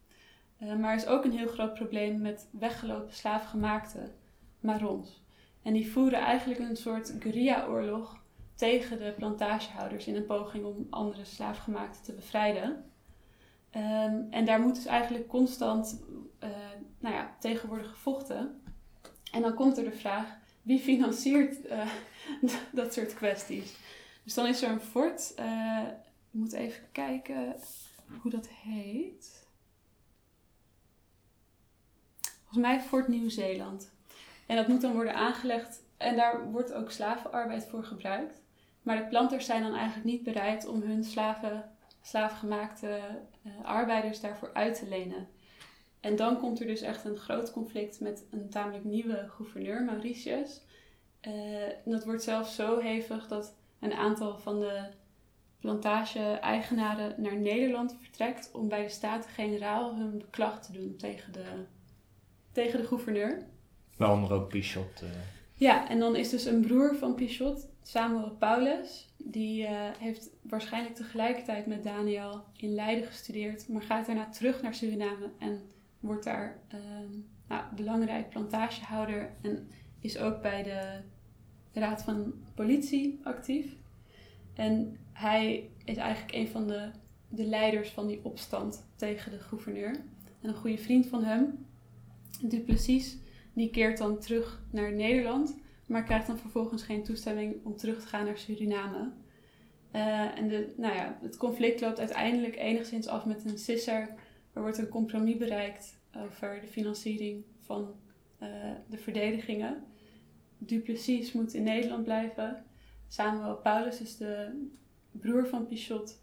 Eh, 0.59 0.76
maar 0.76 0.90
er 0.90 0.96
is 0.96 1.07
ook 1.07 1.24
een 1.24 1.38
heel 1.38 1.48
groot 1.48 1.74
probleem 1.74 2.20
met 2.20 2.48
weggelopen 2.50 3.14
slaafgemaakte 3.14 4.11
Marons. 4.61 5.22
En 5.62 5.72
die 5.72 5.90
voeren 5.90 6.18
eigenlijk 6.18 6.61
een 6.61 6.76
soort 6.76 7.14
guerrilla-oorlog 7.18 8.20
tegen 8.55 8.98
de 8.98 9.12
plantagehouders 9.16 10.07
in 10.07 10.16
een 10.16 10.26
poging 10.26 10.64
om 10.64 10.87
andere 10.90 11.24
slaafgemaakten 11.24 12.02
te 12.02 12.12
bevrijden. 12.12 12.85
Ehm, 13.72 14.22
en 14.30 14.44
daar 14.44 14.61
moet 14.61 14.74
dus 14.74 14.87
eigenlijk 14.87 15.28
constant 15.28 16.00
eh, 16.38 16.50
nou 16.98 17.14
ja, 17.14 17.37
tegen 17.38 17.68
worden 17.68 17.87
gevochten. 17.87 18.62
En 19.32 19.42
dan 19.42 19.54
komt 19.54 19.78
er 19.78 19.85
de 19.85 19.92
vraag, 19.92 20.37
wie 20.62 20.78
financiert 20.78 21.66
eh, 21.66 21.88
dat 22.72 22.92
soort 22.92 23.14
kwesties? 23.14 23.76
Dus 24.24 24.35
dan 24.35 24.46
is 24.46 24.62
er 24.62 24.70
een 24.70 24.80
fort. 24.80 25.35
eh, 25.35 25.82
ik 26.30 26.38
moet 26.38 26.52
even 26.52 26.85
kijken 26.92 27.56
hoe 28.20 28.30
dat 28.30 28.48
heet. 28.48 29.46
Volgens 32.20 32.61
mij 32.61 32.80
Fort 32.80 33.08
Nieuw-Zeeland. 33.08 33.90
En 34.46 34.56
dat 34.56 34.68
moet 34.68 34.80
dan 34.80 34.92
worden 34.92 35.14
aangelegd. 35.14 35.82
En 35.96 36.16
daar 36.16 36.50
wordt 36.50 36.72
ook 36.72 36.90
slavenarbeid 36.90 37.66
voor 37.66 37.85
gebruikt. 37.85 38.40
Maar 38.82 38.96
de 38.96 39.06
planters 39.06 39.46
zijn 39.46 39.62
dan 39.62 39.74
eigenlijk 39.74 40.04
niet 40.04 40.22
bereid 40.22 40.66
om 40.66 40.82
hun 40.82 41.04
slaven, 41.04 41.71
slaafgemaakte 42.03 43.01
eh, 43.43 43.53
arbeiders 43.65 44.21
daarvoor 44.21 44.51
uit 44.53 44.79
te 44.79 44.88
lenen. 44.88 45.29
En 46.01 46.17
dan 46.17 46.38
komt 46.38 46.61
er 46.61 46.67
dus 46.67 46.81
echt 46.81 47.05
een 47.05 47.17
groot 47.17 47.53
conflict 47.53 48.01
met 48.01 48.25
een 48.31 48.49
tamelijk 48.49 48.85
nieuwe 48.85 49.27
gouverneur, 49.29 49.83
Mauritius. 49.85 50.61
Eh, 51.21 51.33
dat 51.85 52.05
wordt 52.05 52.23
zelfs 52.23 52.55
zo 52.55 52.79
hevig 52.81 53.29
dat 53.29 53.55
een 53.81 53.93
aantal 53.93 54.38
van 54.38 54.61
de 54.61 54.81
plantage-eigenaren 55.61 57.15
naar 57.17 57.37
Nederland 57.37 57.97
vertrekt 58.01 58.51
om 58.53 58.69
bij 58.69 58.83
de 58.83 58.88
Staten-Generaal 58.88 59.95
hun 59.97 60.19
beklag 60.19 60.62
te 60.65 60.73
doen 60.73 60.97
tegen 60.97 61.33
de, 61.33 61.45
tegen 62.53 62.81
de 62.81 62.87
gouverneur. 62.87 63.47
Waaronder 63.97 64.33
ook 64.33 64.49
Pichot. 64.49 65.03
eh, 65.03 65.09
Ja, 65.55 65.88
en 65.88 65.99
dan 65.99 66.17
is 66.17 66.31
dus 66.31 66.45
een 66.45 66.61
broer 66.61 66.97
van 66.97 67.15
Pichot, 67.15 67.69
Samuel 67.83 68.31
Paulus, 68.31 69.14
die 69.16 69.66
eh, 69.66 69.90
heeft 69.99 70.31
waarschijnlijk 70.42 70.95
tegelijkertijd 70.95 71.66
met 71.66 71.83
Daniel 71.83 72.45
in 72.57 72.75
Leiden 72.75 73.07
gestudeerd, 73.07 73.68
maar 73.68 73.83
gaat 73.83 74.07
daarna 74.07 74.29
terug 74.29 74.62
naar 74.62 74.75
Suriname 74.75 75.31
en 75.38 75.61
wordt 76.01 76.25
daar 76.25 76.59
ehm, 76.68 77.18
nou, 77.49 77.64
belangrijk 77.75 78.29
plantagehouder 78.29 79.31
en 79.42 79.68
is 80.01 80.18
ook 80.18 80.42
bij 80.42 80.62
de 80.62 81.01
Raad 81.73 82.03
van 82.03 82.35
Politie 82.55 83.21
actief. 83.23 83.77
En 84.55 84.97
hij 85.12 85.71
is 85.85 85.97
eigenlijk 85.97 86.35
een 86.35 86.49
van 86.49 86.66
de, 86.66 86.90
de 87.29 87.45
leiders 87.45 87.90
van 87.90 88.07
die 88.07 88.25
opstand 88.25 88.87
tegen 88.97 89.31
de 89.31 89.38
gouverneur. 89.38 89.90
En 90.40 90.49
een 90.49 90.55
goede 90.55 90.79
vriend 90.79 91.07
van 91.07 91.25
hem, 91.25 91.66
Duplessis, 92.42 93.18
die 93.53 93.71
keert 93.71 93.99
dan 93.99 94.18
terug 94.18 94.62
naar 94.71 94.92
Nederland, 94.92 95.61
maar 95.87 96.05
krijgt 96.05 96.27
dan 96.27 96.38
vervolgens 96.38 96.83
geen 96.83 97.05
toestemming 97.05 97.64
om 97.64 97.77
terug 97.77 98.01
te 98.01 98.07
gaan 98.07 98.25
naar 98.25 98.38
Suriname. 98.38 99.12
Eh, 99.90 100.38
en 100.38 100.49
de, 100.49 100.73
nou 100.77 100.95
ja, 100.95 101.18
het 101.23 101.37
conflict 101.37 101.81
loopt 101.81 101.99
uiteindelijk 101.99 102.57
enigszins 102.57 103.07
af 103.07 103.25
met 103.25 103.45
een 103.45 103.59
sisser. 103.59 104.14
Er 104.53 104.61
wordt 104.61 104.79
een 104.79 104.88
compromis 104.88 105.37
bereikt 105.37 106.01
over 106.16 106.61
de 106.61 106.66
financiering 106.66 107.45
van 107.61 107.95
eh, 108.38 108.49
de 108.88 108.99
verdedigingen. 108.99 109.85
Duplessis 110.59 111.33
moet 111.33 111.55
in 111.55 111.62
Nederland 111.62 112.05
blijven. 112.05 112.64
Samuel 113.09 113.57
Paulus 113.57 114.01
is 114.01 114.16
de 114.16 114.66
broer 115.11 115.47
van 115.47 115.66
Pichot. 115.66 116.21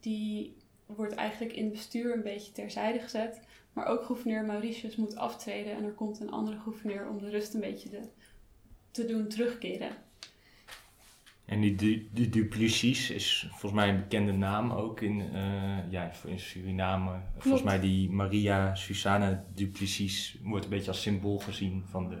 Die 0.00 0.56
wordt 0.86 1.14
eigenlijk 1.14 1.52
in 1.52 1.64
het 1.64 1.72
bestuur 1.72 2.14
een 2.14 2.22
beetje 2.22 2.52
terzijde 2.52 2.98
gezet. 2.98 3.40
Maar 3.72 3.86
ook 3.86 4.04
gouverneur 4.04 4.44
Mauritius 4.44 4.96
moet 4.96 5.16
aftreden 5.16 5.72
en 5.72 5.84
er 5.84 5.92
komt 5.92 6.20
een 6.20 6.30
andere 6.30 6.58
gouverneur 6.58 7.08
om 7.08 7.18
de 7.18 7.30
rust 7.30 7.54
een 7.54 7.60
beetje 7.60 7.88
de, 7.88 8.00
te 8.92 9.06
doen 9.06 9.28
terugkeren. 9.28 9.90
En 11.44 11.60
die, 11.60 11.74
die, 11.74 12.08
die 12.12 12.28
Duplessis 12.28 13.10
is 13.10 13.46
volgens 13.48 13.72
mij 13.72 13.88
een 13.88 14.00
bekende 14.00 14.32
naam 14.32 14.72
ook 14.72 15.00
in, 15.00 15.20
eh, 15.32 15.90
ja, 15.90 16.10
in 16.26 16.40
Suriname. 16.40 17.20
Volgens 17.38 17.62
mij 17.62 17.80
die 17.80 18.10
Maria 18.10 18.74
Susanna 18.74 19.44
Duplessis 19.54 20.36
wordt 20.42 20.64
een 20.64 20.70
beetje 20.70 20.90
als 20.90 21.02
symbool 21.02 21.38
gezien 21.38 21.84
van 21.90 22.08
de 22.08 22.18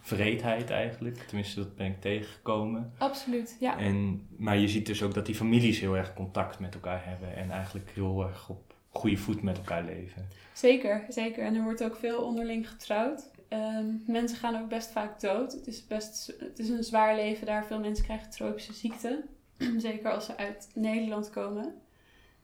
vreedheid 0.00 0.70
eigenlijk. 0.70 1.16
Tenminste, 1.16 1.60
dat 1.60 1.76
ben 1.76 1.86
ik 1.86 2.00
tegengekomen. 2.00 2.92
Absoluut, 2.98 3.56
ja. 3.60 3.78
En, 3.78 4.26
maar 4.36 4.58
je 4.58 4.68
ziet 4.68 4.86
dus 4.86 5.02
ook 5.02 5.14
dat 5.14 5.26
die 5.26 5.34
families 5.34 5.80
heel 5.80 5.96
erg 5.96 6.14
contact 6.14 6.58
met 6.58 6.74
elkaar 6.74 7.04
hebben 7.04 7.36
en 7.36 7.50
eigenlijk 7.50 7.90
heel 7.94 8.26
erg 8.26 8.48
op 8.48 8.74
goede 8.88 9.16
voet 9.16 9.42
met 9.42 9.56
elkaar 9.56 9.84
leven. 9.84 10.28
Zeker, 10.52 11.04
zeker. 11.08 11.44
En 11.44 11.54
er 11.54 11.62
wordt 11.62 11.84
ook 11.84 11.96
veel 11.96 12.22
onderling 12.22 12.70
getrouwd. 12.70 13.30
Ehm, 13.48 13.94
mensen 14.06 14.38
gaan 14.38 14.62
ook 14.62 14.68
best 14.68 14.90
vaak 14.90 15.20
dood. 15.20 15.52
Het 15.52 15.66
is, 15.66 15.86
best, 15.86 16.34
het 16.38 16.58
is 16.58 16.68
een 16.68 16.84
zwaar 16.84 17.14
leven 17.14 17.46
daar. 17.46 17.66
Veel 17.66 17.80
mensen 17.80 18.04
krijgen 18.04 18.30
tropische 18.30 18.72
ziekten. 18.72 19.24
zeker 19.78 20.10
als 20.10 20.24
ze 20.24 20.36
uit 20.36 20.70
Nederland 20.74 21.30
komen. 21.30 21.74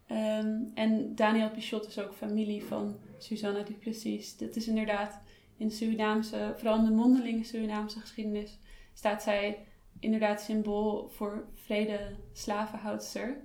Ehm, 0.07 0.61
en 0.75 1.15
Daniel 1.15 1.51
Pichot 1.51 1.87
is 1.87 1.99
ook 1.99 2.15
familie 2.15 2.65
van 2.65 2.97
Susanna 3.19 3.63
Duplessis. 3.63 4.37
Dat 4.37 4.57
is 4.57 4.69
inderdaad 4.69 5.21
in 5.57 5.69
de 5.69 5.75
Surinaamse, 5.75 6.53
vooral 6.57 6.79
in 6.79 6.85
de 6.85 6.91
mondelinge 6.91 7.45
Surinaamse 7.45 8.01
geschiedenis, 8.01 8.59
staat 8.93 9.23
zij 9.23 9.67
inderdaad 9.99 10.41
symbool 10.41 11.09
voor 11.09 11.49
vrede 11.55 12.17
slavenhoudster. 12.33 13.37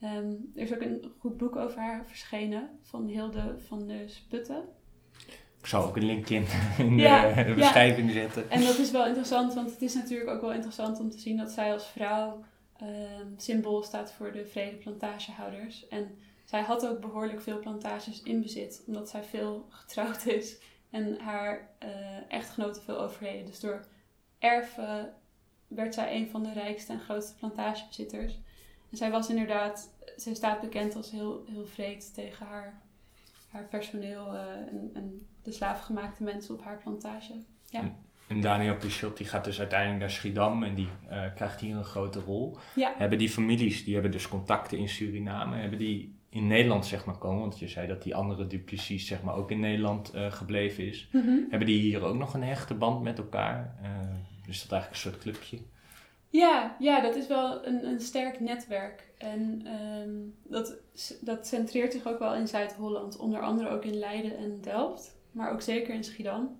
Ehm, 0.00 0.34
er 0.54 0.62
is 0.62 0.74
ook 0.74 0.80
een 0.80 1.12
goed 1.18 1.36
boek 1.36 1.56
over 1.56 1.78
haar 1.80 2.06
verschenen 2.06 2.78
van 2.82 3.06
Hilde 3.06 3.54
van 3.58 3.86
de 3.86 4.04
Sputten. 4.06 4.64
Ik 5.60 5.66
zal 5.66 5.84
ook 5.84 5.96
een 5.96 6.04
link 6.04 6.28
in, 6.28 6.46
in 6.78 6.98
Ja, 6.98 7.42
de 7.42 7.54
beschrijving 7.54 8.10
zetten. 8.10 8.50
En 8.50 8.64
dat 8.64 8.78
is 8.78 8.90
wel 8.90 9.06
interessant, 9.06 9.54
want 9.54 9.70
het 9.70 9.82
is 9.82 9.94
natuurlijk 9.94 10.30
ook 10.30 10.40
wel 10.40 10.52
interessant 10.52 11.00
om 11.00 11.10
te 11.10 11.18
zien 11.18 11.36
dat 11.36 11.50
zij 11.50 11.72
als 11.72 11.86
vrouw 11.86 12.44
ehm, 12.76 13.26
symbool 13.36 13.82
staat 13.82 14.12
voor 14.12 14.32
de 14.32 14.46
vrede 14.46 14.76
plantagehouders. 14.76 15.88
En 15.88 16.18
zij 16.44 16.62
had 16.62 16.86
ook 16.86 17.00
behoorlijk 17.00 17.40
veel 17.40 17.58
plantages 17.58 18.22
in 18.22 18.42
bezit, 18.42 18.82
omdat 18.86 19.08
zij 19.08 19.22
veel 19.22 19.66
getrouwd 19.68 20.26
is 20.26 20.58
en 20.90 21.18
haar 21.20 21.68
eh, 21.78 21.88
echtgenoten 22.28 22.82
veel 22.82 23.00
overleden. 23.00 23.46
Dus 23.46 23.60
door 23.60 23.84
erven 24.38 25.12
werd 25.68 25.94
zij 25.94 26.16
een 26.16 26.30
van 26.30 26.42
de 26.42 26.52
rijkste 26.52 26.92
en 26.92 27.00
grootste 27.00 27.34
plantagebezitters. 27.34 28.38
En 28.90 28.96
zij 28.96 29.10
was 29.10 29.28
inderdaad, 29.28 29.90
zij 30.16 30.34
staat 30.34 30.60
bekend 30.60 30.96
als 30.96 31.10
heel, 31.10 31.44
heel 31.50 31.66
vreed 31.66 32.14
tegen 32.14 32.46
haar, 32.46 32.82
haar 33.50 33.68
personeel 33.68 34.34
eh, 34.34 34.42
en, 34.42 34.90
en 34.94 35.26
de 35.42 35.52
slaafgemaakte 35.52 36.22
mensen 36.22 36.54
op 36.54 36.62
haar 36.62 36.78
plantage. 36.78 37.34
En 38.30 38.40
Daniel 38.40 38.76
Pichot 38.76 39.16
die 39.16 39.26
gaat 39.26 39.44
dus 39.44 39.58
uiteindelijk 39.58 40.00
naar 40.00 40.10
Schiedam 40.10 40.62
en 40.62 40.74
die 40.74 40.88
eh, 41.08 41.22
krijgt 41.34 41.60
hier 41.60 41.76
een 41.76 41.84
grote 41.84 42.20
rol. 42.20 42.56
Ja. 42.74 42.94
Hebben 42.96 43.18
die 43.18 43.30
families, 43.30 43.84
die 43.84 43.94
hebben 43.94 44.12
dus 44.12 44.28
contacten 44.28 44.78
in 44.78 44.88
Suriname, 44.88 45.56
hebben 45.56 45.78
die 45.78 46.18
in 46.28 46.46
Nederland 46.46 46.86
zeg 46.86 47.04
maar 47.04 47.18
komen? 47.18 47.40
Want 47.40 47.58
je 47.58 47.68
zei 47.68 47.86
dat 47.86 48.02
die 48.02 48.14
andere 48.14 48.46
Duplessis 48.46 49.06
zeg 49.06 49.22
maar 49.22 49.34
ook 49.34 49.50
in 49.50 49.60
Nederland 49.60 50.10
eh, 50.10 50.32
gebleven 50.32 50.86
is. 50.86 51.08
Hebben 51.50 51.66
die 51.66 51.80
hier 51.80 52.02
ook 52.02 52.16
nog 52.16 52.34
een 52.34 52.42
hechte 52.42 52.74
band 52.74 53.02
met 53.02 53.18
elkaar? 53.18 53.76
Eh, 53.82 53.90
is 54.48 54.62
dat 54.62 54.72
eigenlijk 54.72 54.90
een 54.90 55.10
soort 55.10 55.18
clubje? 55.18 55.58
Ja, 56.28 56.76
ja, 56.78 57.00
dat 57.00 57.14
is 57.14 57.26
wel 57.26 57.66
een, 57.66 57.86
een 57.86 58.00
sterk 58.00 58.40
netwerk. 58.40 59.09
En 59.20 59.62
ehm, 59.64 60.10
dat, 60.42 60.76
dat 61.20 61.46
centreert 61.46 61.92
zich 61.92 62.06
ook 62.06 62.18
wel 62.18 62.34
in 62.34 62.48
Zuid-Holland. 62.48 63.16
Onder 63.16 63.40
andere 63.40 63.68
ook 63.68 63.84
in 63.84 63.98
Leiden 63.98 64.36
en 64.36 64.60
Delft. 64.60 65.18
Maar 65.32 65.52
ook 65.52 65.60
zeker 65.60 65.94
in 65.94 66.04
Schiedam. 66.04 66.56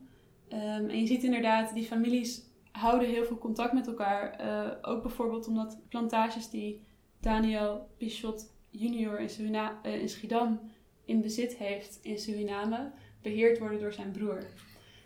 Ehm, 0.48 0.88
en 0.88 1.00
je 1.00 1.06
ziet 1.06 1.22
inderdaad, 1.22 1.74
die 1.74 1.84
families 1.84 2.42
houden 2.72 3.08
heel 3.08 3.24
veel 3.24 3.38
contact 3.38 3.72
met 3.72 3.86
elkaar. 3.86 4.30
Eh, 4.30 4.90
ook 4.90 5.02
bijvoorbeeld 5.02 5.48
omdat 5.48 5.78
plantages 5.88 6.50
die 6.50 6.84
Daniel 7.20 7.88
Pichot 7.96 8.54
junior 8.70 9.20
in, 9.20 9.30
Surina 9.30 9.78
eh, 9.82 10.00
in 10.00 10.08
Schiedam 10.08 10.60
in 11.04 11.20
bezit 11.20 11.56
heeft 11.56 11.98
in 12.02 12.18
Suriname, 12.18 12.90
beheerd 13.22 13.58
worden 13.58 13.80
door 13.80 13.92
zijn 13.92 14.10
broer. 14.10 14.46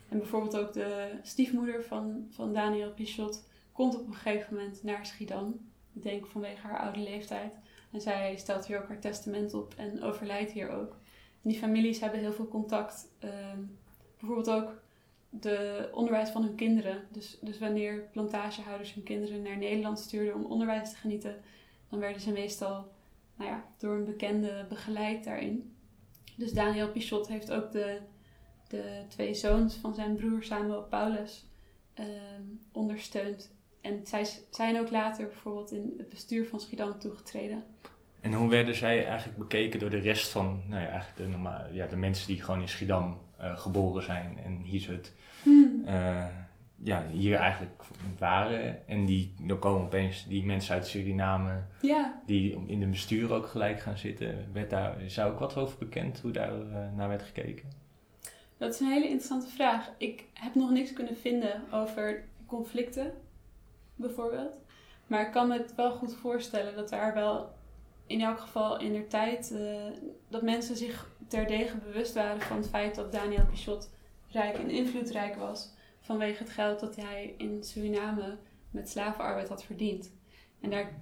En 0.09 0.19
bijvoorbeeld 0.19 0.57
ook 0.57 0.73
de 0.73 1.19
stiefmoeder 1.23 1.85
van, 1.85 2.27
van 2.31 2.53
Daniel 2.53 2.93
Pichot 2.93 3.49
komt 3.73 4.01
op 4.01 4.07
een 4.07 4.15
gegeven 4.15 4.55
moment 4.55 4.83
naar 4.83 5.07
Schiedam. 5.07 5.73
Denk 6.03 6.27
vanwege 6.27 6.67
haar 6.67 6.81
oude 6.81 7.01
leeftijd. 7.01 7.55
En 7.93 8.01
zij 8.01 8.37
stelt 8.37 8.67
hier 8.67 8.83
ook 8.83 8.89
haar 8.89 9.01
testament 9.01 9.55
op 9.55 9.75
en 9.77 10.03
overlijdt 10.03 10.53
hier 10.53 10.71
ook. 10.71 10.97
Die 11.43 11.59
families 11.59 12.01
hebben 12.01 12.21
heel 12.21 12.33
veel 12.33 12.49
contact. 12.49 13.09
Ehm, 13.19 13.59
bijvoorbeeld 14.19 14.51
ook 14.51 14.83
de 15.31 15.89
onderwijs 15.93 16.29
van 16.29 16.43
hun 16.43 16.55
kinderen. 16.55 17.03
Dus, 17.11 17.39
dus 17.41 17.59
wanneer 17.59 18.09
plantagehouders 18.13 18.95
hun 18.95 19.03
kinderen 19.03 19.43
naar 19.43 19.57
Nederland 19.57 19.99
stuurden 19.99 20.35
om 20.35 20.45
onderwijs 20.45 20.91
te 20.91 20.97
genieten, 20.97 21.41
dan 21.89 21.99
werden 21.99 22.23
ze 22.23 22.33
meestal 22.33 22.93
nou 23.37 23.51
ja, 23.51 23.65
door 23.79 23.95
een 23.95 24.05
bekende 24.05 24.67
begeleid 24.69 25.25
daarin. 25.25 25.75
Dus 26.37 26.53
Daniel 26.53 26.91
Pichot 26.91 27.29
heeft 27.29 27.51
ook 27.51 27.73
de, 27.73 28.01
de 28.69 29.05
twee 29.09 29.35
zoons 29.35 29.75
van 29.75 29.95
zijn 29.95 30.15
broer 30.15 30.43
Samuel 30.43 30.83
Paulus 30.83 31.47
ehm, 31.95 32.43
ondersteund. 32.73 33.53
En 33.85 34.01
zij 34.07 34.27
zijn 34.51 34.81
ook 34.81 34.91
later 34.91 35.27
bijvoorbeeld 35.27 35.73
in 35.73 35.95
het 35.99 36.09
bestuur 36.09 36.47
van 36.47 36.61
Schiedam 36.61 36.99
toegetreden. 36.99 37.65
En 38.21 38.33
hoe 38.33 38.49
werden 38.49 38.75
zij 38.75 39.07
eigenlijk 39.07 39.39
bekeken 39.39 39.81
door 39.81 39.91
de 39.91 39.99
rest 39.99 40.29
van, 40.29 40.63
nou 40.69 40.83
ja, 40.83 40.89
eigenlijk 40.89 41.33
de, 41.33 41.75
ja, 41.75 41.87
de 41.87 41.97
mensen 41.97 42.27
die 42.27 42.43
gewoon 42.43 42.61
in 42.61 42.69
Schiedam 42.69 43.19
eh, 43.37 43.59
geboren 43.59 44.03
zijn 44.03 44.39
en 44.45 44.57
hier 44.57 44.91
het, 44.91 45.13
eh, 45.87 46.27
ja, 46.77 47.07
hier 47.13 47.37
eigenlijk 47.37 47.83
waren. 48.19 48.89
En 48.89 49.05
die, 49.05 49.35
dan 49.41 49.59
komen 49.59 49.83
opeens 49.85 50.27
die 50.29 50.45
mensen 50.45 50.75
uit 50.75 50.87
Suriname, 50.87 51.63
Ja, 51.81 52.21
die 52.27 52.65
in 52.67 52.81
de 52.81 52.87
bestuur 52.87 53.33
ook 53.33 53.47
gelijk 53.47 53.81
gaan 53.81 53.99
zitten. 53.99 54.49
Werd 54.53 54.71
daar, 54.71 55.03
is 55.03 55.15
daar 55.15 55.31
ook 55.31 55.39
wat 55.39 55.57
over 55.57 55.79
bekend, 55.79 56.21
hoe 56.21 56.31
daar 56.31 56.61
eh, 56.61 56.97
naar 56.97 57.09
werd 57.09 57.23
gekeken? 57.23 57.83
dat 58.57 58.75
is 58.75 58.81
een 58.81 58.87
hele 58.87 59.09
interessante 59.09 59.47
vraag. 59.47 59.91
Ik 59.99 60.25
heb 60.33 60.55
nog 60.55 60.71
niks 60.71 60.93
kunnen 60.93 61.17
vinden 61.17 61.63
over 61.73 62.25
conflicten, 62.47 63.13
bijvoorbeeld. 63.95 64.59
Maar 65.07 65.27
ik 65.27 65.33
kan 65.33 65.49
me 65.49 65.59
het 65.59 65.75
wel 65.75 65.91
goed 65.91 66.15
voorstellen 66.15 66.77
dat 66.77 66.89
daar 66.89 67.15
wel 67.15 67.53
in 68.07 68.21
elk 68.21 68.41
geval 68.41 68.81
in 68.81 68.93
de 68.93 69.07
tijd 69.07 69.53
eh, 69.53 70.09
dat 70.29 70.43
mensen 70.43 70.77
zich 70.77 71.11
terdege 71.29 71.77
bewust 71.77 72.15
waren 72.15 72.41
van 72.41 72.57
het 72.57 72.69
feit 72.69 72.95
dat 72.95 73.13
Daniel 73.13 73.47
Pichot 73.47 73.91
rijk 74.29 74.59
en 74.59 74.71
invloedrijk 74.71 75.37
was 75.37 75.73
vanwege 76.01 76.43
het 76.43 76.53
geld 76.53 76.81
dat 76.81 76.97
hij 76.97 77.35
in 77.39 77.65
Suriname 77.65 78.37
met 78.71 78.91
slavenarbeid 78.91 79.49
had 79.49 79.65
verdiend. 79.65 80.13
En 80.61 80.71
daar 80.71 80.93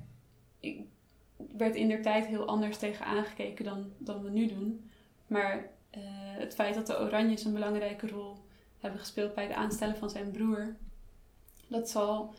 werd 1.57 1.74
in 1.74 1.88
der 1.88 2.02
tijd 2.02 2.26
heel 2.26 2.46
anders 2.46 2.76
tegen 2.76 3.07
aangekeken 3.07 3.64
dan, 3.64 3.92
dan 3.98 4.22
we 4.22 4.31
nu 4.31 4.46
doen. 4.46 4.90
Maar 5.26 5.70
eh, 5.90 6.00
het 6.38 6.55
feit 6.55 6.74
dat 6.74 6.87
de 6.87 7.00
Oranjes 7.00 7.44
een 7.44 7.52
belangrijke 7.52 8.09
rol 8.09 8.37
hebben 8.78 9.00
gespeeld 9.00 9.35
bij 9.35 9.44
het 9.44 9.52
aanstellen 9.52 9.96
van 9.96 10.11
zijn 10.11 10.31
broer, 10.31 10.76
dat 11.68 11.90
zal 11.90 12.35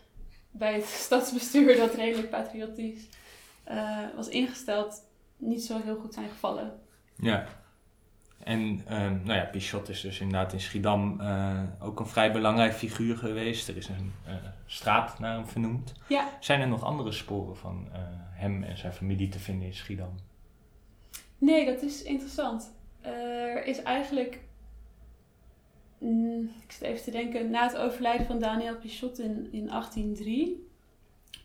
bij 0.54 0.74
het 0.74 0.86
stadsbestuur 1.06 1.78
dat 1.78 1.96
redelijk 1.96 2.30
patriotisch 2.30 3.08
eh, 3.64 4.00
was 4.16 4.28
ingesteld, 4.28 5.04
niet 5.38 5.64
zo 5.64 5.82
heel 5.84 5.96
goed 5.96 6.14
zijn 6.14 6.30
gevallen. 6.30 6.80
Ja. 7.16 7.46
En 8.40 8.82
ehm, 8.88 9.20
nou 9.24 9.40
ja, 9.40 9.46
Pichot 9.46 9.90
is 9.90 10.02
dus 10.02 10.20
inderdaad 10.20 10.54
in 10.54 10.60
Schiedam 10.60 11.20
eh, 11.22 11.62
ook 11.80 12.00
een 12.00 12.08
vrij 12.08 12.32
belangrijk 12.32 12.74
figuur 12.74 13.18
geweest. 13.18 13.68
Er 13.68 13.78
is 13.78 13.88
een 13.88 14.12
eh, 14.26 14.34
straat 14.66 15.20
naar 15.20 15.36
hem 15.36 15.48
vernoemd. 15.48 15.94
Ja. 16.08 16.30
Zijn 16.40 16.62
er 16.62 16.68
nog 16.68 16.84
andere 16.84 17.12
sporen 17.12 17.58
van 17.58 17.88
hem 18.32 18.64
en 18.64 18.78
zijn 18.78 18.94
familie 18.94 19.30
te 19.30 19.40
vinden 19.40 19.68
in 19.68 19.74
Schiedam? 19.74 20.16
Nee, 21.38 21.66
dat 21.66 21.82
is 21.82 22.04
interessant. 22.04 22.72
er 23.02 23.66
is 23.66 23.82
eigenlijk, 23.82 24.40
mm, 26.04 26.52
ik 26.64 26.72
zit 26.72 26.82
even 26.82 27.04
te 27.04 27.12
denken, 27.12 27.50
na 27.50 27.64
het 27.68 27.78
overlijden 27.78 28.26
van 28.26 28.40
Daniel 28.40 28.78
Pichot 28.78 29.20
in, 29.20 29.48
in 29.52 29.68
1803 29.68 30.68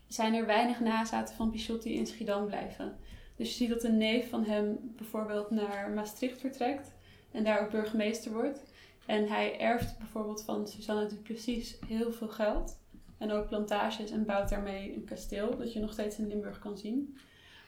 zijn 0.07 0.35
er 0.35 0.47
weinig 0.47 0.81
nazaten 0.81 1.35
van 1.35 1.51
Pichot 1.51 1.83
die 1.83 1.95
in 1.95 2.07
Schiedam 2.07 2.47
blijven. 2.47 2.97
Dus 3.37 3.49
je 3.49 3.55
ziet 3.55 3.69
dat 3.69 3.85
een 3.85 3.97
neef 3.97 4.29
van 4.29 4.45
hem 4.45 4.79
bijvoorbeeld 4.97 5.51
naar 5.51 5.91
Maastricht 5.91 6.41
vertrekt 6.41 6.93
en 7.31 7.45
daar 7.45 7.61
ook 7.61 7.71
burgemeester 7.71 8.33
wordt. 8.33 8.63
En 9.07 9.29
hij 9.29 9.59
erft 9.61 9.99
bijvoorbeeld 9.99 10.43
van 10.43 10.69
Suzanne 10.69 11.07
Duplessis 11.07 11.79
heel 11.87 12.13
veel 12.13 12.29
geld 12.29 12.79
en 13.19 13.31
ook 13.31 13.49
plantages 13.49 14.11
en 14.11 14.25
bouwt 14.25 14.49
daarmee 14.49 14.95
een 14.95 15.05
kasteel 15.05 15.57
dat 15.57 15.73
je 15.73 15.81
nog 15.81 15.93
steeds 15.93 16.19
in 16.19 16.29
Limburg 16.29 16.59
kan 16.59 16.79
zien. 16.79 17.17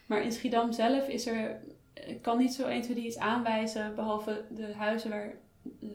Maar 0.06 0.22
in 0.22 0.32
Schiedam 0.32 0.72
zelf 0.72 1.08
is 1.08 1.26
er 1.26 1.60
kan 2.20 2.38
niet 2.38 2.54
zo 2.54 2.66
1, 2.66 2.82
2, 2.82 2.94
3 2.94 3.06
iets 3.06 3.18
aanwijzen, 3.18 3.94
behalve 3.94 4.44
de 4.50 4.74
huizen 4.74 5.10
waar 5.10 5.34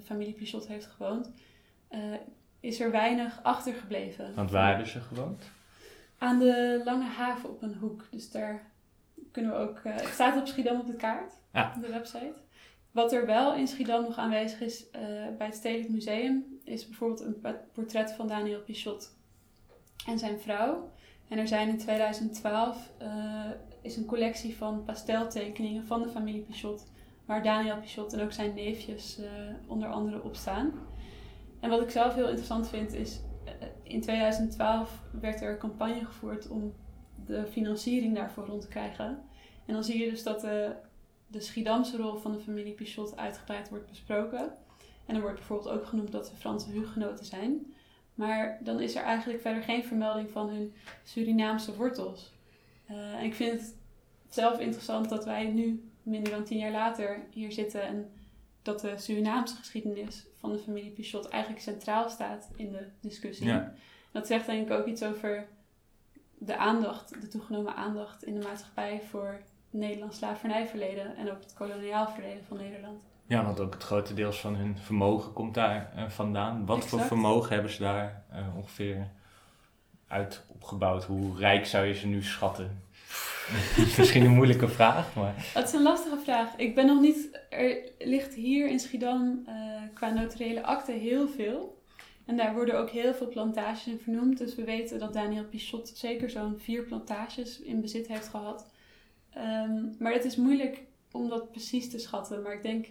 familie 0.03 0.33
Pichot 0.33 0.67
heeft 0.67 0.85
gewoond, 0.85 1.31
eh, 1.87 1.99
is 2.59 2.79
er 2.79 2.91
weinig 2.91 3.39
achtergebleven. 3.43 4.35
Want 4.35 4.51
waar 4.51 4.67
hebben 4.67 4.87
ze 4.87 4.99
gewoond? 4.99 5.43
Aan 6.17 6.39
de 6.39 6.81
Lange 6.85 7.05
Haven 7.05 7.49
op 7.49 7.61
een 7.61 7.75
hoek. 7.75 8.07
Dus 8.11 8.31
daar 8.31 8.71
kunnen 9.31 9.51
we 9.51 9.57
ook... 9.57 9.77
eh, 9.83 9.95
het 9.95 10.13
staat 10.13 10.37
op 10.39 10.47
Schiedam 10.47 10.79
op 10.79 10.87
de 10.87 10.95
kaart, 10.95 11.33
op 11.75 11.81
de 11.81 11.89
website. 11.91 12.33
Wat 12.91 13.13
er 13.13 13.25
wel 13.25 13.55
in 13.55 13.67
Schiedam 13.67 14.03
nog 14.03 14.17
aanwezig 14.17 14.61
is 14.61 14.89
eh, 14.89 15.01
bij 15.37 15.45
het 15.45 15.55
Stedelijk 15.55 15.89
Museum, 15.89 16.59
is 16.63 16.87
bijvoorbeeld 16.87 17.19
een 17.21 17.45
portret 17.73 18.11
van 18.11 18.27
Daniel 18.27 18.61
Pichot 18.61 19.15
en 20.07 20.19
zijn 20.19 20.39
vrouw. 20.39 20.91
En 21.27 21.37
er 21.37 21.47
zijn 21.47 21.67
in 21.69 21.77
2012 21.77 22.91
eh, 22.97 23.45
is 23.81 23.97
een 23.97 24.05
collectie 24.05 24.57
van 24.57 24.83
pasteltekeningen 24.83 25.85
van 25.85 26.01
de 26.01 26.09
familie 26.09 26.41
Pichot, 26.41 26.87
waar 27.25 27.43
Daniel 27.43 27.79
Pichot 27.79 28.13
en 28.13 28.21
ook 28.21 28.31
zijn 28.31 28.53
neefjes 28.53 29.17
eh, 29.19 29.29
onder 29.67 29.89
andere 29.89 30.23
op 30.23 30.35
staan. 30.35 30.73
En 31.59 31.69
wat 31.69 31.81
ik 31.81 31.89
zelf 31.89 32.13
heel 32.13 32.27
interessant 32.27 32.67
vind 32.67 32.93
is, 32.93 33.19
eh, 33.45 33.67
in 33.83 34.01
2012 34.01 35.01
werd 35.21 35.41
er 35.41 35.51
een 35.51 35.57
campagne 35.57 36.05
gevoerd 36.05 36.47
om 36.47 36.73
de 37.25 37.45
financiering 37.47 38.15
daarvoor 38.15 38.45
rond 38.45 38.61
te 38.61 38.67
krijgen. 38.67 39.23
En 39.65 39.73
dan 39.73 39.83
zie 39.83 40.03
je 40.03 40.09
dus 40.09 40.23
dat 40.23 40.41
de, 40.41 40.75
de 41.27 41.39
Schiedamse 41.39 41.97
rol 41.97 42.15
van 42.15 42.31
de 42.31 42.39
familie 42.39 42.73
Pichot 42.73 43.17
uitgebreid 43.17 43.69
wordt 43.69 43.89
besproken. 43.89 44.53
En 45.05 45.15
er 45.15 45.21
wordt 45.21 45.37
bijvoorbeeld 45.37 45.69
ook 45.69 45.85
genoemd 45.85 46.11
dat 46.11 46.27
ze 46.27 46.35
Franse 46.35 46.71
hugenoten 46.71 47.25
zijn. 47.25 47.73
Maar 48.15 48.59
dan 48.63 48.79
is 48.79 48.95
er 48.95 49.03
eigenlijk 49.03 49.41
verder 49.41 49.63
geen 49.63 49.83
vermelding 49.83 50.29
van 50.29 50.49
hun 50.49 50.73
Surinaamse 51.03 51.75
wortels. 51.75 52.33
Eh, 52.85 53.13
en 53.13 53.23
ik 53.23 53.33
vind 53.33 53.51
het 53.51 53.75
zelf 54.29 54.59
interessant 54.59 55.09
dat 55.09 55.25
wij 55.25 55.45
nu, 55.45 55.89
minder 56.05 56.31
dan 56.31 56.43
tien 56.43 56.57
jaar 56.57 56.71
later, 56.71 57.19
hier 57.31 57.51
zitten 57.51 57.81
en 57.81 58.11
dat 58.61 58.79
de 58.79 58.97
Surinaamse 58.97 59.55
geschiedenis 59.55 60.25
van 60.35 60.51
de 60.51 60.59
familie 60.59 60.91
Pichot 60.91 61.29
eigenlijk 61.29 61.63
centraal 61.63 62.09
staat 62.09 62.49
in 62.55 62.71
de 62.71 62.87
discussie. 63.01 63.47
Ja. 63.47 63.73
Dat 64.11 64.27
zegt 64.27 64.45
denk 64.45 64.67
ik 64.67 64.73
ook 64.73 64.85
iets 64.85 65.03
over 65.03 65.47
de 66.37 66.57
aandacht, 66.57 67.21
de 67.21 67.27
toegenomen 67.27 67.75
aandacht 67.75 68.23
in 68.23 68.39
de 68.39 68.47
maatschappij 68.47 69.01
voor 69.09 69.27
het 69.71 69.79
Nederlands 69.79 70.17
slavernijverleden 70.17 71.15
en 71.15 71.31
ook 71.31 71.41
het 71.41 71.53
koloniaal 71.53 72.07
verleden 72.07 72.43
van 72.47 72.57
Nederland. 72.57 73.01
Ja, 73.27 73.45
want 73.45 73.59
ook 73.59 73.73
het 73.73 73.83
grote 73.83 74.13
deels 74.13 74.39
van 74.39 74.55
hun 74.55 74.77
vermogen 74.77 75.33
komt 75.33 75.53
daar 75.53 75.91
eh, 75.95 76.09
vandaan. 76.09 76.65
Wat 76.65 76.85
voor 76.85 76.99
vermogen 76.99 77.53
hebben 77.53 77.71
ze 77.71 77.81
daar 77.81 78.23
eh, 78.29 78.55
ongeveer 78.55 79.07
uit 80.07 80.45
opgebouwd? 80.47 81.03
Hoe 81.03 81.37
rijk 81.37 81.65
zou 81.65 81.85
je 81.85 81.93
ze 81.93 82.07
nu 82.07 82.23
schatten? 82.23 82.83
Misschien 83.97 84.25
een 84.25 84.31
moeilijke 84.35 84.67
vraag, 84.67 85.15
maar... 85.15 85.51
Dat 85.53 85.67
is 85.67 85.73
een 85.73 85.81
lastige 85.81 86.17
vraag. 86.17 86.55
Ik 86.55 86.75
ben 86.75 86.85
nog 86.85 87.01
niet. 87.01 87.39
Er 87.49 87.91
ligt 87.99 88.33
hier 88.33 88.67
in 88.67 88.79
Schiedam 88.79 89.43
eh, 89.45 89.55
qua 89.93 90.09
notariële 90.09 90.63
akte 90.63 90.91
heel 90.91 91.27
veel. 91.27 91.83
En 92.25 92.37
daar 92.37 92.53
worden 92.53 92.77
ook 92.79 92.89
heel 92.89 93.13
veel 93.13 93.27
plantages 93.29 93.87
in 93.87 93.99
vernoemd. 93.99 94.37
Dus 94.37 94.55
we 94.55 94.63
weten 94.63 94.99
dat 94.99 95.13
Daniel 95.13 95.43
Pichot 95.45 95.87
zeker 95.95 96.29
zo'n 96.29 96.59
vier 96.59 96.83
plantages 96.83 97.59
in 97.61 97.81
bezit 97.81 98.07
heeft 98.07 98.27
gehad. 98.27 98.71
Ehm, 99.33 99.83
maar 99.99 100.13
het 100.13 100.25
is 100.25 100.35
moeilijk 100.35 100.83
om 101.11 101.29
dat 101.29 101.51
precies 101.51 101.89
te 101.89 101.99
schatten. 101.99 102.41
Maar 102.41 102.53
ik 102.53 102.63
denk. 102.63 102.87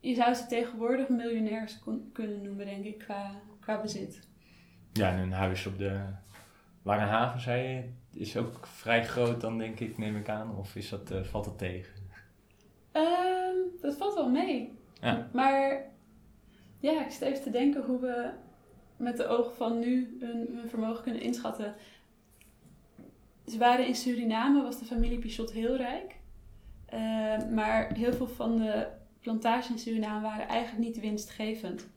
Je 0.00 0.14
zou 0.14 0.34
ze 0.34 0.46
tegenwoordig 0.46 1.08
miljonairs 1.08 1.78
kon- 1.78 2.10
kunnen 2.12 2.42
noemen, 2.42 2.66
denk 2.66 2.84
ik, 2.84 2.98
qua, 2.98 3.30
qua 3.60 3.80
bezit. 3.80 4.20
Ja, 4.92 5.10
en 5.12 5.18
een 5.18 5.32
huis 5.32 5.66
op 5.66 5.78
de 5.78 6.00
Lange 6.82 7.04
Haven, 7.04 7.40
zei 7.40 7.68
je, 7.68 7.82
is 8.12 8.36
ook 8.36 8.66
vrij 8.66 9.04
groot 9.04 9.40
dan, 9.40 9.58
denk 9.58 9.80
ik, 9.80 9.98
neem 9.98 10.16
ik 10.16 10.28
aan. 10.28 10.56
Of 10.56 10.76
is 10.76 10.88
dat, 10.88 11.10
eh, 11.10 11.22
valt 11.22 11.44
dat 11.44 11.58
tegen? 11.58 11.92
Ehm, 12.92 13.56
dat 13.80 13.96
valt 13.96 14.14
wel 14.14 14.30
mee. 14.30 14.78
Ja. 15.00 15.28
Maar 15.32 15.84
ja, 16.80 17.04
ik 17.04 17.10
zit 17.10 17.20
even 17.20 17.42
te 17.42 17.50
denken 17.50 17.84
hoe 17.84 18.00
we 18.00 18.30
met 18.96 19.16
de 19.16 19.26
ogen 19.26 19.54
van 19.54 19.78
nu 19.78 20.16
hun, 20.20 20.48
hun 20.52 20.68
vermogen 20.68 21.02
kunnen 21.02 21.22
inschatten. 21.22 21.74
Ze 23.46 23.58
waren 23.58 23.86
in 23.86 23.94
Suriname, 23.94 24.62
was 24.62 24.78
de 24.78 24.84
familie 24.84 25.18
Pichot 25.18 25.52
heel 25.52 25.76
rijk. 25.76 26.16
Ehm, 26.86 27.54
maar 27.54 27.94
heel 27.94 28.12
veel 28.12 28.28
van 28.28 28.56
de 28.56 28.86
plantages 29.20 29.70
in 29.70 29.78
Suriname 29.78 30.20
waren 30.20 30.48
eigenlijk 30.48 30.86
niet 30.86 31.00
winstgevend. 31.00 31.88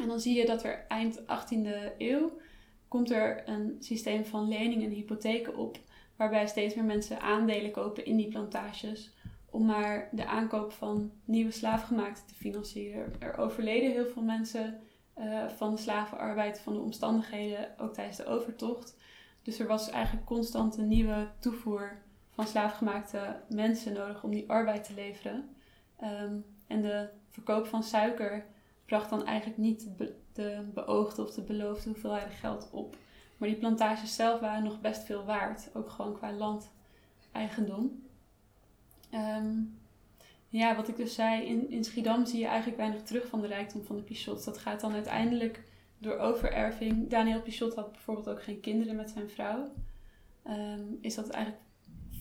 En 0.00 0.08
dan 0.08 0.20
zie 0.20 0.36
je 0.36 0.46
dat 0.46 0.64
er 0.64 0.84
eind 0.88 1.20
18e 1.26 1.92
eeuw 1.98 2.38
komt 2.88 3.10
er 3.10 3.48
een 3.48 3.76
systeem 3.80 4.24
van 4.24 4.48
leningen 4.48 4.88
en 4.88 4.94
hypotheken 4.94 5.56
op. 5.56 5.78
Waarbij 6.16 6.46
steeds 6.46 6.74
meer 6.74 6.84
mensen 6.84 7.20
aandelen 7.20 7.70
kopen 7.70 8.04
in 8.04 8.16
die 8.16 8.28
plantages 8.28 9.14
om 9.50 9.66
maar 9.66 10.08
de 10.12 10.26
aankoop 10.26 10.72
van 10.72 11.12
nieuwe 11.24 11.50
slaafgemaakten 11.50 12.26
te 12.26 12.34
financieren. 12.34 13.12
Er 13.18 13.38
overleden 13.38 13.90
heel 13.90 14.06
veel 14.06 14.22
mensen 14.22 14.80
eh, 15.14 15.48
van 15.48 15.74
de 15.74 15.80
slavenarbeid, 15.80 16.60
van 16.60 16.72
de 16.72 16.80
omstandigheden, 16.80 17.78
ook 17.78 17.94
tijdens 17.94 18.16
de 18.16 18.26
overtocht. 18.26 18.96
Dus 19.42 19.58
er 19.58 19.66
was 19.66 19.90
eigenlijk 19.90 20.26
constant 20.26 20.76
een 20.76 20.88
nieuwe 20.88 21.28
toevoer 21.38 21.98
van 22.30 22.46
slaafgemaakte 22.46 23.40
mensen 23.48 23.92
nodig 23.92 24.22
om 24.22 24.30
die 24.30 24.50
arbeid 24.50 24.84
te 24.84 24.94
leveren. 24.94 25.48
Ehm, 25.96 26.36
en 26.66 26.82
de 26.82 27.08
verkoop 27.30 27.66
van 27.66 27.82
suiker 27.82 28.46
bracht 28.84 29.10
dan 29.10 29.26
eigenlijk 29.26 29.58
niet 29.58 29.88
de, 30.36 30.42
be- 30.42 30.64
de 30.66 30.72
beoogde 30.72 31.22
of 31.22 31.30
de 31.34 31.42
beloofde 31.42 31.88
hoeveelheid 31.88 32.32
geld 32.34 32.68
op. 32.70 32.96
Maar 33.36 33.48
die 33.48 33.58
plantages 33.58 34.14
zelf 34.14 34.40
waren 34.40 34.64
nog 34.64 34.80
best 34.80 35.04
veel 35.04 35.24
waard, 35.24 35.68
ook 35.74 35.90
gewoon 35.90 36.14
qua 36.14 36.32
landeigendom. 36.32 38.02
Ehm, 39.10 39.54
ja, 40.48 40.76
wat 40.76 40.88
ik 40.88 40.96
dus 40.96 41.14
zei, 41.14 41.46
in, 41.46 41.70
in 41.70 41.84
Schiedam 41.84 42.26
zie 42.26 42.38
je 42.38 42.46
eigenlijk 42.46 42.76
weinig 42.76 43.02
terug 43.02 43.26
van 43.26 43.40
de 43.40 43.46
rijkdom 43.46 43.82
van 43.84 43.96
de 43.96 44.02
Pichots. 44.02 44.44
Dat 44.44 44.58
gaat 44.58 44.80
dan 44.80 44.92
uiteindelijk 44.92 45.62
door 45.98 46.18
overerving. 46.18 47.08
Daniel 47.08 47.42
Pichot 47.42 47.74
had 47.74 47.92
bijvoorbeeld 47.92 48.28
ook 48.28 48.42
geen 48.42 48.60
kinderen 48.60 48.96
met 48.96 49.10
zijn 49.10 49.30
vrouw. 49.30 49.72
Ehm, 50.42 50.82
is 51.00 51.14
dat 51.14 51.28
eigenlijk, 51.28 51.64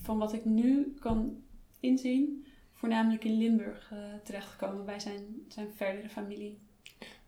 van 0.01 0.17
wat 0.17 0.34
ik 0.34 0.45
nu 0.45 0.95
kan 0.99 1.43
inzien, 1.80 2.45
voornamelijk 2.73 3.23
in 3.23 3.38
Limburg 3.38 3.91
eh, 3.91 3.97
terechtgekomen 4.23 4.86
bij 4.86 4.99
zijn, 4.99 5.45
zijn 5.47 5.71
verdere 5.75 6.10
familie. 6.10 6.60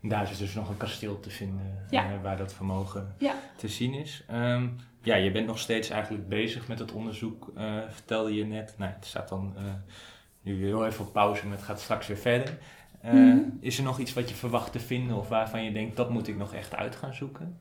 En 0.02 0.08
daar 0.08 0.30
is 0.30 0.38
dus 0.38 0.54
nog 0.54 0.68
een 0.68 0.76
kasteel 0.76 1.20
te 1.20 1.30
vinden 1.30 1.84
Ja. 1.90 2.12
eh, 2.12 2.22
waar 2.22 2.36
dat 2.36 2.52
vermogen 2.54 3.14
Ja. 3.18 3.34
te 3.56 3.68
zien 3.68 3.94
is. 3.94 4.24
Ehm, 4.26 4.68
ja, 5.02 5.14
je 5.16 5.30
bent 5.30 5.46
nog 5.46 5.58
steeds 5.58 5.88
eigenlijk 5.90 6.28
bezig 6.28 6.68
met 6.68 6.78
het 6.78 6.92
onderzoek, 6.92 7.52
eh, 7.54 7.78
vertelde 7.88 8.34
je 8.34 8.44
net. 8.44 8.74
Nou, 8.78 8.92
het 8.92 9.06
staat 9.06 9.28
dan 9.28 9.52
eh, 9.56 9.62
nu 10.42 10.64
heel 10.64 10.86
even 10.86 11.06
op 11.06 11.12
pauze, 11.12 11.46
maar 11.46 11.56
het 11.56 11.64
gaat 11.66 11.80
straks 11.80 12.06
weer 12.06 12.16
verder. 12.16 12.58
Mhm. 13.02 13.38
Is 13.60 13.78
er 13.78 13.84
nog 13.84 13.98
iets 13.98 14.12
wat 14.14 14.28
je 14.28 14.34
verwacht 14.34 14.72
te 14.72 14.80
vinden 14.80 15.16
of 15.16 15.28
waarvan 15.28 15.64
je 15.64 15.72
denkt 15.72 15.96
dat 15.96 16.10
moet 16.10 16.28
ik 16.28 16.36
nog 16.36 16.54
echt 16.54 16.74
uit 16.74 16.96
gaan 16.96 17.14
zoeken? 17.14 17.58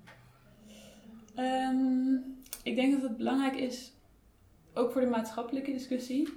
Ehm, 1.36 2.16
ik 2.64 2.76
denk 2.76 2.92
dat 2.94 3.02
het 3.02 3.18
belangrijk 3.18 3.56
is, 3.56 3.94
ook 4.74 4.92
voor 4.92 5.02
de 5.02 5.08
maatschappelijke 5.08 5.72
discussie, 5.72 6.30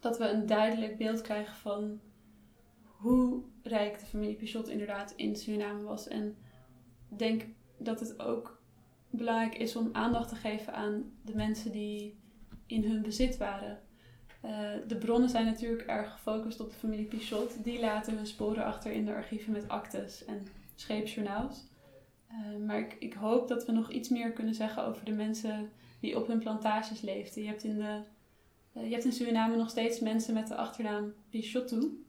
dat 0.00 0.18
we 0.18 0.28
een 0.28 0.46
duidelijk 0.46 0.96
beeld 0.98 1.20
krijgen 1.20 1.54
van 1.56 2.00
hoe 2.82 3.42
rijk 3.62 3.98
de 3.98 4.06
familie 4.06 4.36
Pichot 4.36 4.68
inderdaad 4.68 5.12
in 5.16 5.36
Suriname 5.36 5.82
was. 5.82 6.08
En 6.08 6.36
denk 7.08 7.44
dat 7.78 8.00
het 8.00 8.20
ook 8.20 8.60
belangrijk 9.10 9.54
is 9.54 9.76
om 9.76 9.88
aandacht 9.92 10.28
te 10.28 10.34
geven 10.34 10.74
aan 10.74 11.12
de 11.22 11.34
mensen 11.34 11.72
die 11.72 12.16
in 12.66 12.84
hun 12.84 13.02
bezit 13.02 13.36
waren. 13.36 13.80
Eh, 14.40 14.70
de 14.86 14.96
bronnen 14.96 15.28
zijn 15.28 15.44
natuurlijk 15.44 15.82
erg 15.82 16.12
gefocust 16.12 16.60
op 16.60 16.70
de 16.70 16.76
familie 16.76 17.04
Pichot. 17.04 17.64
Die 17.64 17.80
laten 17.80 18.16
hun 18.16 18.26
sporen 18.26 18.64
achter 18.64 18.92
in 18.92 19.04
de 19.04 19.14
archieven 19.14 19.52
met 19.52 19.68
actes 19.68 20.24
en 20.24 20.46
scheepsjournaals. 20.74 21.64
Eh, 22.28 22.66
maar 22.66 22.78
ik, 22.78 22.96
ik 22.98 23.12
hoop 23.12 23.48
dat 23.48 23.66
we 23.66 23.72
nog 23.72 23.90
iets 23.90 24.08
meer 24.08 24.32
kunnen 24.32 24.54
zeggen 24.54 24.84
over 24.84 25.04
de 25.04 25.12
mensen 25.12 25.70
die 26.00 26.16
op 26.16 26.26
hun 26.26 26.38
plantages 26.38 27.00
leefden. 27.00 27.42
Je 27.42 27.48
hebt 27.48 27.64
in, 27.64 27.76
de, 27.78 28.02
eh, 28.72 28.84
je 28.84 28.92
hebt 28.92 29.04
in 29.04 29.12
Suriname 29.12 29.56
nog 29.56 29.70
steeds 29.70 30.00
mensen 30.00 30.34
met 30.34 30.48
de 30.48 30.56
achternaam 30.56 31.12
Pichotu. 31.30 32.04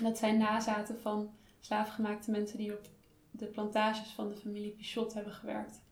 Dat 0.00 0.18
zijn 0.18 0.38
nazaten 0.38 1.00
van 1.00 1.34
slaafgemaakte 1.60 2.30
mensen 2.30 2.58
die 2.58 2.72
op 2.72 2.88
de 3.30 3.46
plantages 3.46 4.08
van 4.08 4.28
de 4.28 4.36
familie 4.36 4.70
Pichot 4.70 5.14
hebben 5.14 5.32
gewerkt. 5.32 5.82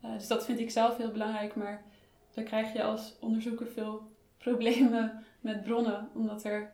Eh, 0.00 0.12
dus 0.12 0.26
dat 0.26 0.44
vind 0.44 0.58
ik 0.58 0.70
zelf 0.70 0.96
heel 0.96 1.12
belangrijk, 1.12 1.54
maar 1.54 1.84
daar 2.34 2.44
krijg 2.44 2.72
je 2.72 2.82
als 2.82 3.18
onderzoeker 3.20 3.66
veel 3.66 4.16
problemen 4.38 5.24
met 5.40 5.62
bronnen, 5.62 6.10
omdat 6.14 6.44
er, 6.44 6.72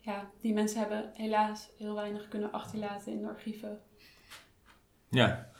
ja, 0.00 0.30
die 0.40 0.52
mensen 0.52 0.80
hebben 0.80 1.10
helaas 1.14 1.70
heel 1.76 1.94
weinig 1.94 2.28
kunnen 2.28 2.52
achterlaten 2.52 3.12
in 3.12 3.20
de 3.20 3.28
archieven. 3.28 3.80
Ja. 5.08 5.50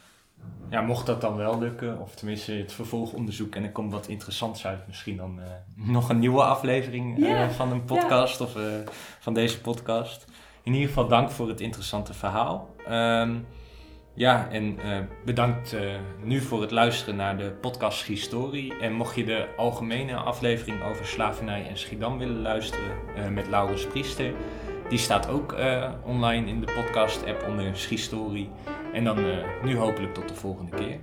Ja, 0.70 0.80
mocht 0.80 1.06
dat 1.06 1.20
dan 1.20 1.36
wel 1.36 1.58
lukken, 1.58 2.00
of 2.00 2.14
tenminste 2.14 2.52
het 2.52 2.72
vervolgonderzoek 2.72 3.54
en 3.54 3.64
er 3.64 3.72
komt 3.72 3.92
wat 3.92 4.08
interessants 4.08 4.66
uit, 4.66 4.86
misschien 4.86 5.16
dan 5.16 5.40
eh, 5.40 5.46
nog 5.74 6.08
een 6.08 6.18
nieuwe 6.18 6.42
aflevering 6.42 7.26
eh, 7.26 7.48
van 7.48 7.72
een 7.72 7.84
podcast 7.84 8.40
of 8.40 8.56
eh, 8.56 8.62
van 9.18 9.34
deze 9.34 9.60
podcast. 9.60 10.24
In 10.62 10.72
ieder 10.72 10.88
geval 10.88 11.08
dank 11.08 11.30
voor 11.30 11.48
het 11.48 11.60
interessante 11.60 12.14
verhaal. 12.14 12.74
Ehm, 12.86 13.34
ja, 14.14 14.48
en 14.50 14.78
bedankt 15.24 15.76
nu 16.22 16.40
voor 16.40 16.60
het 16.60 16.70
luisteren 16.70 17.16
naar 17.16 17.36
de 17.36 17.50
podcast 17.50 18.02
Historie. 18.02 18.78
En 18.78 18.92
mocht 18.92 19.16
je 19.16 19.24
de 19.24 19.48
algemene 19.56 20.16
aflevering 20.16 20.82
over 20.82 21.06
slavernij 21.06 21.68
en 21.68 21.78
Schiedam 21.78 22.18
willen 22.18 22.42
luisteren 22.42 22.94
met 23.34 23.48
Laurens 23.48 23.86
Priester, 23.86 24.32
die 24.88 24.98
staat 24.98 25.28
ook 25.28 25.56
online 26.04 26.46
in 26.46 26.60
de 26.60 26.72
podcast-app 26.72 27.44
onder 27.48 27.64
Historie. 27.88 28.50
En 28.98 29.04
dan 29.04 29.18
eh, 29.18 29.62
nu 29.62 29.76
hopelijk 29.76 30.14
tot 30.14 30.28
de 30.28 30.34
volgende 30.34 30.76
keer. 30.76 31.00